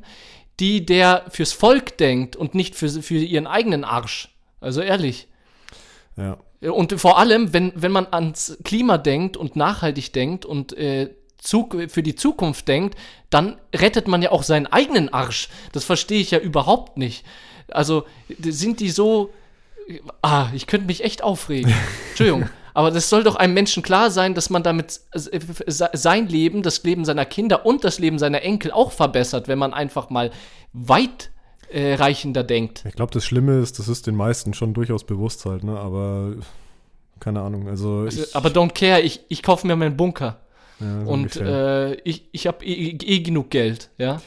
[0.60, 4.34] die der fürs Volk denkt und nicht für, für ihren eigenen Arsch.
[4.60, 5.28] Also ehrlich.
[6.16, 6.38] Ja.
[6.60, 11.10] Und vor allem, wenn, wenn man ans Klima denkt und nachhaltig denkt und äh,
[11.42, 12.98] für die Zukunft denkt,
[13.30, 15.48] dann rettet man ja auch seinen eigenen Arsch.
[15.72, 17.24] Das verstehe ich ja überhaupt nicht.
[17.68, 18.04] Also
[18.40, 19.32] sind die so.
[20.22, 21.72] Ah, ich könnte mich echt aufregen.
[22.08, 22.48] Entschuldigung.
[22.76, 26.62] Aber das soll doch einem Menschen klar sein, dass man damit äh, se- sein Leben,
[26.62, 30.30] das Leben seiner Kinder und das Leben seiner Enkel auch verbessert, wenn man einfach mal
[30.74, 31.30] weit
[31.70, 32.84] äh, reichender denkt.
[32.86, 35.78] Ich glaube, das Schlimme ist, das ist den meisten schon durchaus bewusst halt, ne?
[35.78, 36.34] Aber
[37.18, 40.40] keine Ahnung, also ich, Aber don't care, ich, ich kaufe mir meinen Bunker.
[40.78, 44.20] ja, so Und äh, ich, ich habe eh, eh genug Geld, ja.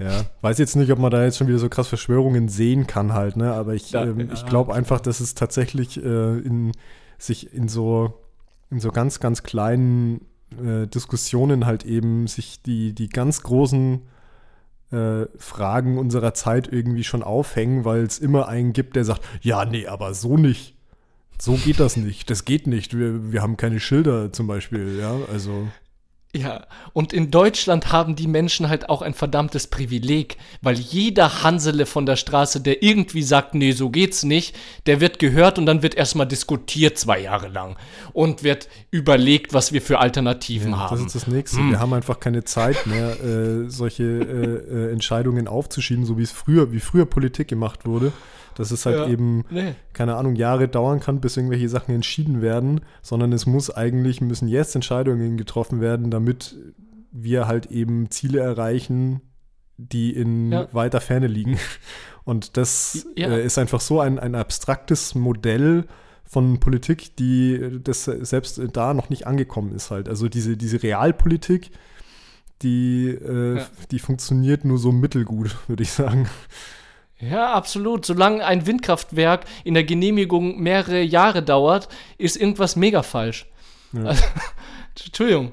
[0.00, 3.12] Ja, weiß jetzt nicht, ob man da jetzt schon wieder so krass Verschwörungen sehen kann
[3.12, 3.52] halt, ne?
[3.52, 4.26] Aber ich, Ja, ähm, ja.
[4.34, 6.72] ich glaube einfach, dass es tatsächlich äh, in
[7.18, 8.14] sich in so
[8.70, 10.26] in so ganz, ganz kleinen
[10.62, 14.02] äh, Diskussionen halt eben sich die, die ganz großen
[14.90, 19.64] äh, Fragen unserer Zeit irgendwie schon aufhängen, weil es immer einen gibt, der sagt, ja,
[19.64, 20.76] nee, aber so nicht.
[21.40, 22.30] So geht das nicht.
[22.30, 22.98] Das geht nicht.
[22.98, 25.16] Wir, wir haben keine Schilder zum Beispiel, ja.
[25.32, 25.68] Also.
[26.36, 31.86] Ja, und in Deutschland haben die Menschen halt auch ein verdammtes Privileg, weil jeder Hansele
[31.86, 34.54] von der Straße, der irgendwie sagt, nee, so geht's nicht,
[34.84, 37.76] der wird gehört und dann wird erstmal diskutiert zwei Jahre lang
[38.12, 40.96] und wird überlegt, was wir für Alternativen Ja, haben.
[40.98, 41.60] Das ist das Nächste.
[41.62, 46.30] Wir haben einfach keine Zeit mehr, äh, solche äh, äh, Entscheidungen aufzuschieben, so wie es
[46.30, 48.12] früher, wie früher Politik gemacht wurde.
[48.54, 49.06] Dass es halt Ja.
[49.06, 49.76] eben, Nee.
[49.92, 54.48] keine Ahnung, Jahre dauern kann, bis irgendwelche Sachen entschieden werden, sondern es muss eigentlich, müssen
[54.48, 56.56] jetzt Entscheidungen getroffen werden, damit
[57.12, 59.20] wir halt eben Ziele erreichen,
[59.76, 60.68] die in Ja.
[60.72, 61.58] weiter Ferne liegen.
[62.24, 63.28] Und das Ja.
[63.28, 65.86] äh, ist einfach so ein, ein abstraktes Modell
[66.24, 70.08] von Politik, die das selbst da noch nicht angekommen ist halt.
[70.08, 71.70] Also diese, diese Realpolitik,
[72.62, 73.66] die, äh, Ja.
[73.90, 76.28] die funktioniert nur so mittelgut, würde ich sagen.
[77.20, 78.04] Ja, absolut.
[78.04, 81.88] Solange ein Windkraftwerk in der Genehmigung mehrere Jahre dauert,
[82.18, 83.46] ist irgendwas mega falsch.
[83.94, 84.22] Also,
[85.06, 85.52] Entschuldigung.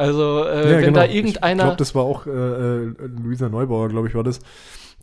[0.00, 0.98] Also, äh, Ja, wenn genau.
[1.00, 1.62] da Ich irgendeiner.
[1.64, 4.40] glaube, das war auch äh, äh, Luisa Neubauer, glaube ich, war das,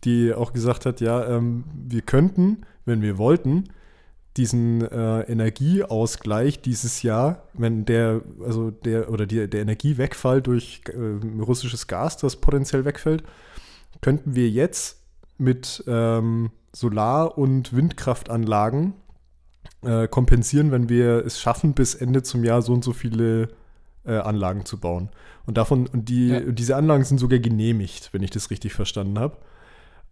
[0.04, 3.66] die auch gesagt hat, ja, ähm, wir könnten, wenn wir wollten,
[4.38, 11.42] diesen äh, Energieausgleich dieses Jahr, wenn der, also der, oder die, der Energiewegfall durch äh,
[11.42, 13.24] russisches Gas, das potenziell wegfällt,
[14.02, 15.02] könnten wir jetzt
[15.40, 18.94] mit ähm, Solar- und Windkraftanlagen
[19.84, 23.50] äh, kompensieren, wenn wir es schaffen, bis Ende zum Jahr so und so viele
[24.08, 25.10] äh, Anlagen zu bauen.
[25.46, 26.40] Und davon, und die, Ja.
[26.40, 29.38] diese Anlagen sind sogar genehmigt, wenn ich das richtig verstanden habe.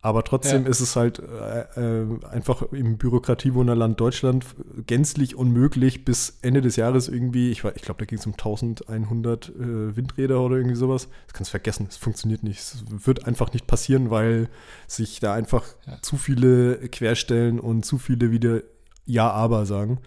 [0.02, 0.70] Aber trotzdem Ja.
[0.70, 4.46] ist es halt äh, äh, einfach im Bürokratiewunderland Deutschland
[4.86, 9.50] gänzlich unmöglich, bis Ende des Jahres irgendwie, ich, ich glaube, da ging es um 1100
[9.50, 11.08] äh, Windräder oder irgendwie sowas.
[11.26, 12.60] Das kannst du vergessen, es funktioniert nicht.
[12.60, 14.48] Es wird einfach nicht passieren, weil
[14.86, 15.98] sich da einfach Ja.
[16.04, 18.62] zu viele querstellen und zu viele wieder
[19.08, 20.00] Ja, aber sagen.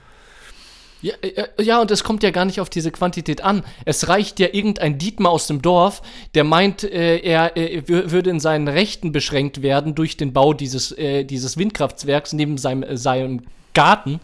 [1.00, 3.62] Ja, äh, ja, und es kommt ja gar nicht auf diese Quantität an.
[3.84, 6.02] Es reicht ja irgendein Dietmar aus dem Dorf,
[6.34, 10.54] der meint, äh, er äh, wür- würde in seinen Rechten beschränkt werden durch den Bau
[10.54, 13.42] dieses, äh, dieses Windkraftwerks neben seinem, äh, seinem
[13.74, 14.18] Garten.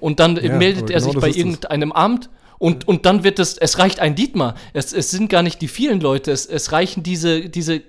[0.00, 2.28] Und dann äh, Ja, meldet er genau sich bei irgendeinem Amt.
[2.58, 4.54] Und, und dann wird es, es reicht ein Dietmar.
[4.74, 7.82] Es, es sind gar nicht die vielen Leute, es, es reichen diese, diese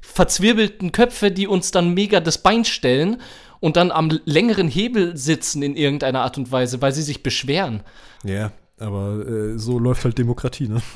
[0.00, 3.20] verzwirbelten Köpfe, die uns dann mega das Bein stellen
[3.60, 7.82] und dann am längeren Hebel sitzen in irgendeiner Art und Weise, weil sie sich beschweren.
[8.24, 10.80] Ja, aber äh, so läuft halt Demokratie, ne?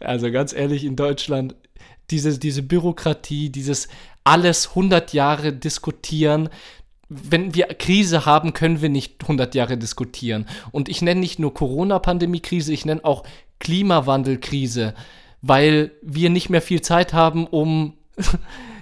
[0.00, 1.56] Also ganz ehrlich, in Deutschland,
[2.10, 3.88] diese, diese Bürokratie, dieses
[4.24, 6.48] alles 100 Jahre diskutieren,
[7.08, 10.46] wenn wir Krise haben, können wir nicht 100 Jahre diskutieren.
[10.72, 13.24] Und ich nenne nicht nur Corona-Pandemie-Krise, ich nenne auch
[13.60, 14.94] Klimawandel-Krise,
[15.40, 17.94] weil wir nicht mehr viel Zeit haben, um,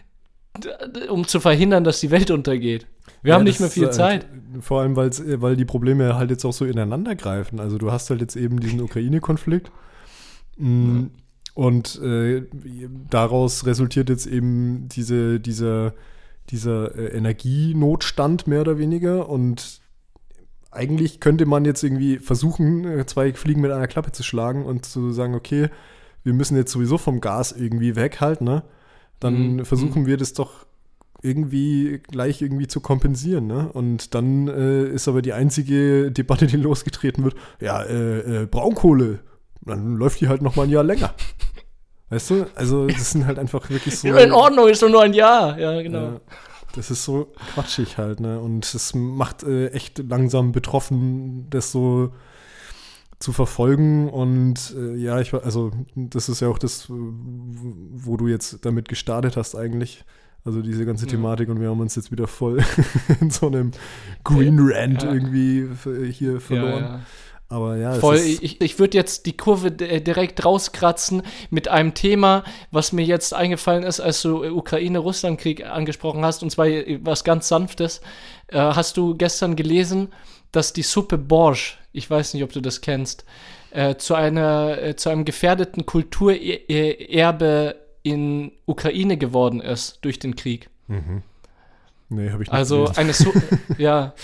[1.09, 2.87] um zu verhindern, dass die Welt untergeht.
[3.23, 4.27] Wir ja, haben nicht mehr viel Zeit.
[4.31, 7.61] Halt, vor allem, weil die Probleme halt jetzt auch so ineinander greifen.
[7.61, 9.71] Also du hast halt jetzt eben diesen Ukraine-Konflikt.
[10.57, 11.11] Mhm.
[11.55, 12.43] Und äh,
[13.09, 15.95] daraus resultiert jetzt eben diese, dieser,
[16.51, 19.29] dieser äh, Energienotstand mehr oder weniger.
[19.29, 19.81] Und
[20.71, 24.85] eigentlich könnte man jetzt irgendwie versuchen, äh, zwei Fliegen mit einer Klappe zu schlagen und
[24.85, 25.71] zu sagen, okay,
[26.25, 28.63] wir müssen jetzt sowieso vom Gas irgendwie weg halt, ne?
[29.21, 29.65] Dann mhm.
[29.65, 30.07] versuchen mhm.
[30.07, 30.67] wir das doch
[31.23, 33.47] irgendwie gleich irgendwie zu kompensieren.
[33.47, 33.71] Ne?
[33.73, 39.21] Und dann äh, ist aber die einzige Debatte, die losgetreten wird, ja, äh, äh, Braunkohle,
[39.63, 41.15] dann läuft die halt noch mal ein Jahr länger.
[42.11, 42.47] Weißt du?
[42.55, 44.09] Also das sind halt einfach wirklich so.
[44.09, 45.59] In Ordnung, ist doch nur ein Jahr.
[45.59, 46.21] Ja, genau.
[46.75, 48.39] Das ist so quatschig halt, ne?
[48.39, 52.13] Und es macht äh, echt langsam betroffen, das so
[53.19, 58.65] zu verfolgen und äh, ja, ich also das ist ja auch das, wo du jetzt
[58.65, 60.05] damit gestartet hast eigentlich,
[60.45, 61.55] also diese ganze Thematik ja.
[61.55, 62.63] und wir haben uns jetzt wieder voll
[63.21, 63.71] in so einem
[64.23, 65.13] Green Rant ja.
[65.13, 65.69] irgendwie
[66.13, 66.83] hier verloren.
[66.83, 67.01] Ja,
[67.49, 68.17] Aber ja, voll.
[68.19, 73.33] ich ich würde jetzt die Kurve äh, direkt rauskratzen mit einem Thema, was mir jetzt
[73.33, 76.67] eingefallen ist, als du Ukraine-Russland-Krieg angesprochen hast, und zwar
[77.01, 78.03] was ganz Sanftes.
[78.49, 80.09] Äh, hast du gestern gelesen,
[80.53, 83.25] dass die Suppe Borsch, ich weiß nicht, ob du das kennst,
[83.71, 90.69] äh, zu, einer, äh, zu einem gefährdeten Kulturerbe in Ukraine geworden ist durch den Krieg.
[90.87, 91.23] Mhm.
[92.09, 92.99] Nee, habe ich nicht Also gelesen.
[93.01, 93.33] eine so,
[93.79, 94.15] ja,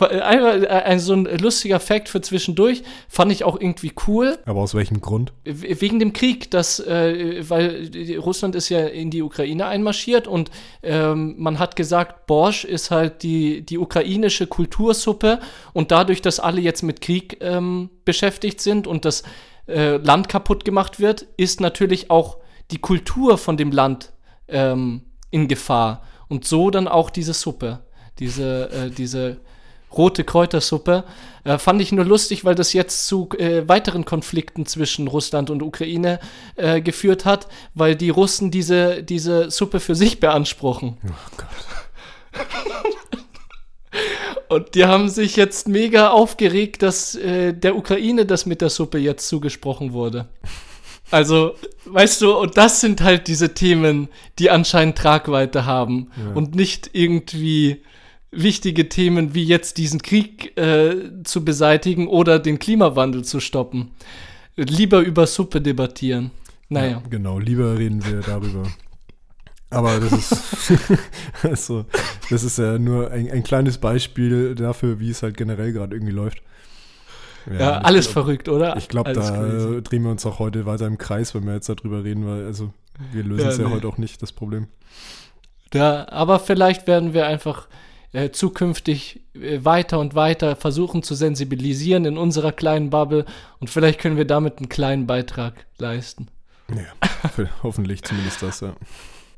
[0.00, 4.38] ein, ein, so ein lustiger Fakt für zwischendurch fand ich auch irgendwie cool.
[4.46, 5.34] Aber aus welchem Grund?
[5.44, 10.50] Wegen dem Krieg, dass, äh, weil Russland ist ja in die Ukraine einmarschiert und
[10.82, 15.40] ähm, man hat gesagt, Borsch ist halt die, die ukrainische Kultursuppe
[15.74, 19.22] und dadurch, dass alle jetzt mit Krieg ähm, beschäftigt sind und das
[19.66, 22.38] äh, Land kaputt gemacht wird, ist natürlich auch
[22.70, 24.12] die Kultur von dem Land
[24.48, 26.02] ähm, in Gefahr.
[26.28, 27.80] Und so dann auch diese Suppe,
[28.18, 29.38] diese, äh, diese
[29.96, 31.04] rote Kräutersuppe.
[31.44, 35.62] Äh, fand ich nur lustig, weil das jetzt zu äh, weiteren Konflikten zwischen Russland und
[35.62, 36.20] Ukraine
[36.56, 40.98] äh, geführt hat, weil die Russen diese, diese Suppe für sich beanspruchen.
[41.06, 41.48] Oh Gott.
[44.48, 48.98] und die haben sich jetzt mega aufgeregt, dass äh, der Ukraine das mit der Suppe
[48.98, 50.28] jetzt zugesprochen wurde.
[51.10, 51.54] Also,
[51.86, 56.32] weißt du, und das sind halt diese Themen, die anscheinend Tragweite haben ja.
[56.34, 57.82] und nicht irgendwie
[58.30, 63.92] wichtige Themen wie jetzt diesen Krieg äh, zu beseitigen oder den Klimawandel zu stoppen.
[64.56, 66.30] Lieber über Suppe debattieren.
[66.68, 66.90] Naja.
[66.90, 68.64] Ja, genau, lieber reden wir darüber.
[69.70, 70.72] Aber das ist,
[71.42, 71.84] also,
[72.30, 76.12] das ist ja nur ein, ein kleines Beispiel dafür, wie es halt generell gerade irgendwie
[76.12, 76.42] läuft.
[77.50, 78.76] Ja, alles glaub, verrückt, oder?
[78.76, 79.82] Ich glaube, da crazy.
[79.82, 82.72] drehen wir uns auch heute weiter im Kreis, wenn wir jetzt darüber reden, weil also
[83.12, 83.74] wir lösen ja, es ja nee.
[83.74, 84.66] heute auch nicht, das Problem.
[85.72, 87.68] Ja, aber vielleicht werden wir einfach
[88.12, 93.24] äh, zukünftig äh, weiter und weiter versuchen zu sensibilisieren in unserer kleinen Bubble
[93.60, 96.28] und vielleicht können wir damit einen kleinen Beitrag leisten.
[96.70, 98.74] Ja, hoffentlich zumindest das, ja.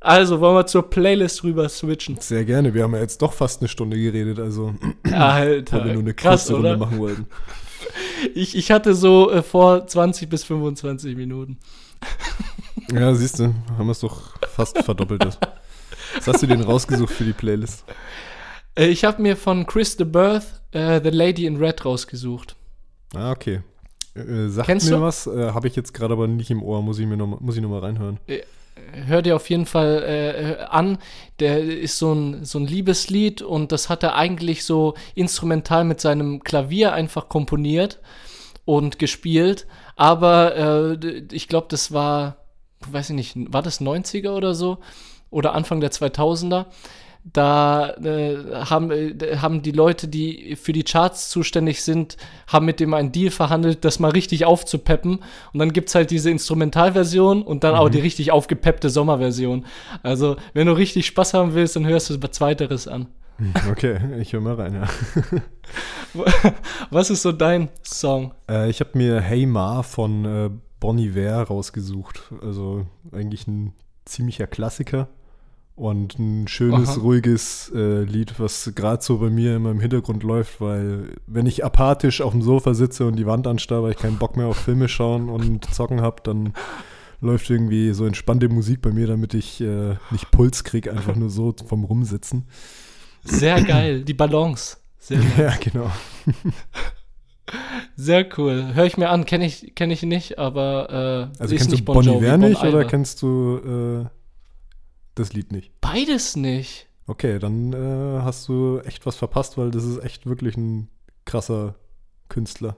[0.03, 2.17] Also, wollen wir zur Playlist rüber switchen?
[2.21, 2.73] Sehr gerne.
[2.73, 4.75] Wir haben ja jetzt doch fast eine Stunde geredet, also.
[5.13, 7.27] Alter, weil wir nur eine krass, Runde machen wollten.
[8.34, 11.59] Ich, ich hatte so äh, vor 20 bis 25 Minuten.
[12.93, 15.24] Ja, siehst du, haben wir es doch fast verdoppelt.
[16.16, 17.84] Was hast du denn rausgesucht für die Playlist?
[18.74, 22.57] Äh, ich habe mir von Chris the Birth äh, The Lady in Red rausgesucht.
[23.14, 23.61] Ah, okay.
[24.14, 25.03] Äh, sagt Kennst mir du?
[25.03, 27.57] was, äh, habe ich jetzt gerade aber nicht im Ohr, muss ich mir noch, muss
[27.57, 28.18] ich noch mal reinhören.
[29.07, 30.99] Hör dir auf jeden Fall äh, an.
[31.38, 36.01] Der ist so ein, so ein Liebeslied und das hat er eigentlich so instrumental mit
[36.01, 38.01] seinem Klavier einfach komponiert
[38.64, 39.66] und gespielt.
[39.97, 42.36] Aber äh, ich glaube, das war,
[42.88, 44.78] weiß ich nicht, war das 90er oder so?
[45.30, 46.66] Oder Anfang der 2000er?
[47.25, 52.16] Da äh, haben, äh, haben die Leute, die für die Charts zuständig sind,
[52.47, 55.21] haben mit dem einen Deal verhandelt, das mal richtig aufzupeppen.
[55.53, 57.81] Und dann gibt es halt diese Instrumentalversion und dann mhm.
[57.81, 59.66] auch die richtig aufgepeppte Sommerversion.
[60.03, 63.07] Also, wenn du richtig Spaß haben willst, dann hörst du was Zweiteres an.
[63.37, 64.89] Hm, okay, ich höre mal rein, ja.
[66.91, 68.35] Was ist so dein Song?
[68.49, 72.33] Äh, ich habe mir Hey Ma von äh, Bon Iver rausgesucht.
[72.43, 73.73] Also eigentlich ein
[74.05, 75.09] ziemlicher Klassiker.
[75.81, 77.01] Und ein schönes, Aha.
[77.01, 81.64] ruhiges äh, Lied, was gerade so bei mir immer im Hintergrund läuft, weil wenn ich
[81.64, 84.59] apathisch auf dem Sofa sitze und die Wand anstarre, weil ich keinen Bock mehr auf
[84.59, 86.53] Filme schauen und zocken habe, dann
[87.22, 91.31] läuft irgendwie so entspannte Musik bei mir, damit ich äh, nicht Puls kriege, einfach nur
[91.31, 92.45] so vom Rumsitzen.
[93.24, 94.76] Sehr geil, die Balance.
[94.99, 95.91] Sehr, Ja, genau.
[97.97, 98.70] sehr cool.
[98.74, 101.89] Hör ich mir an, kenne ich, kenn ich nicht, aber äh, Also ist kennst nicht
[101.89, 102.85] du Bon Iver Bon nicht oder Iver.
[102.85, 104.20] kennst du äh,
[105.15, 105.73] das Lied nicht?
[105.81, 106.87] Beides nicht.
[107.07, 110.89] Okay, dann äh, hast du echt was verpasst, weil das ist echt wirklich ein
[111.25, 111.75] krasser
[112.29, 112.77] Künstler.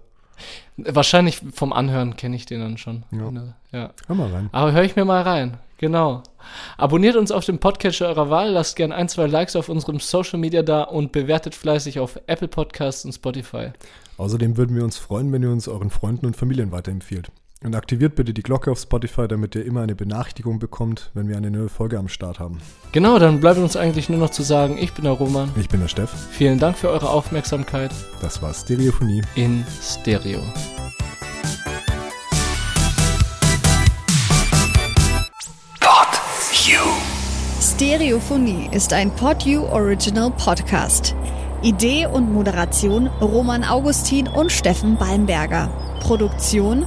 [0.77, 3.05] Wahrscheinlich vom Anhören kenne ich den dann schon.
[3.13, 3.55] Ja.
[3.73, 3.91] ja.
[4.07, 4.49] Hör mal rein.
[4.53, 5.59] Aber höre ich mir mal rein.
[5.79, 6.23] Genau.
[6.79, 10.39] Abonniert uns auf dem Podcatcher eurer Wahl, lasst gern ein, zwei Likes auf unserem Social
[10.39, 13.73] Media da und bewertet fleißig auf Apple Podcasts und Spotify.
[14.17, 17.33] Außerdem würden wir uns freuen, wenn ihr uns euren Freunden und Familien weiterempfiehlt.
[17.65, 21.37] Und aktiviert bitte die Glocke auf Spotify, damit ihr immer eine Benachrichtigung bekommt, wenn wir
[21.37, 22.59] eine neue Folge am Start haben.
[22.91, 25.51] Genau, dann bleibt uns eigentlich nur noch zu sagen, ich bin der Roman.
[25.57, 26.11] Ich bin der Steff.
[26.33, 29.23] Vielen Dank für eure Aufmerksamkeit Das war Stereophonie.
[29.37, 30.41] in Stereo.
[37.83, 41.17] Stereophonie ist ein PodU Original Podcast.
[41.63, 45.69] Idee und Moderation Roman Augustin und Steffen Balmberger.
[46.01, 46.87] Produktion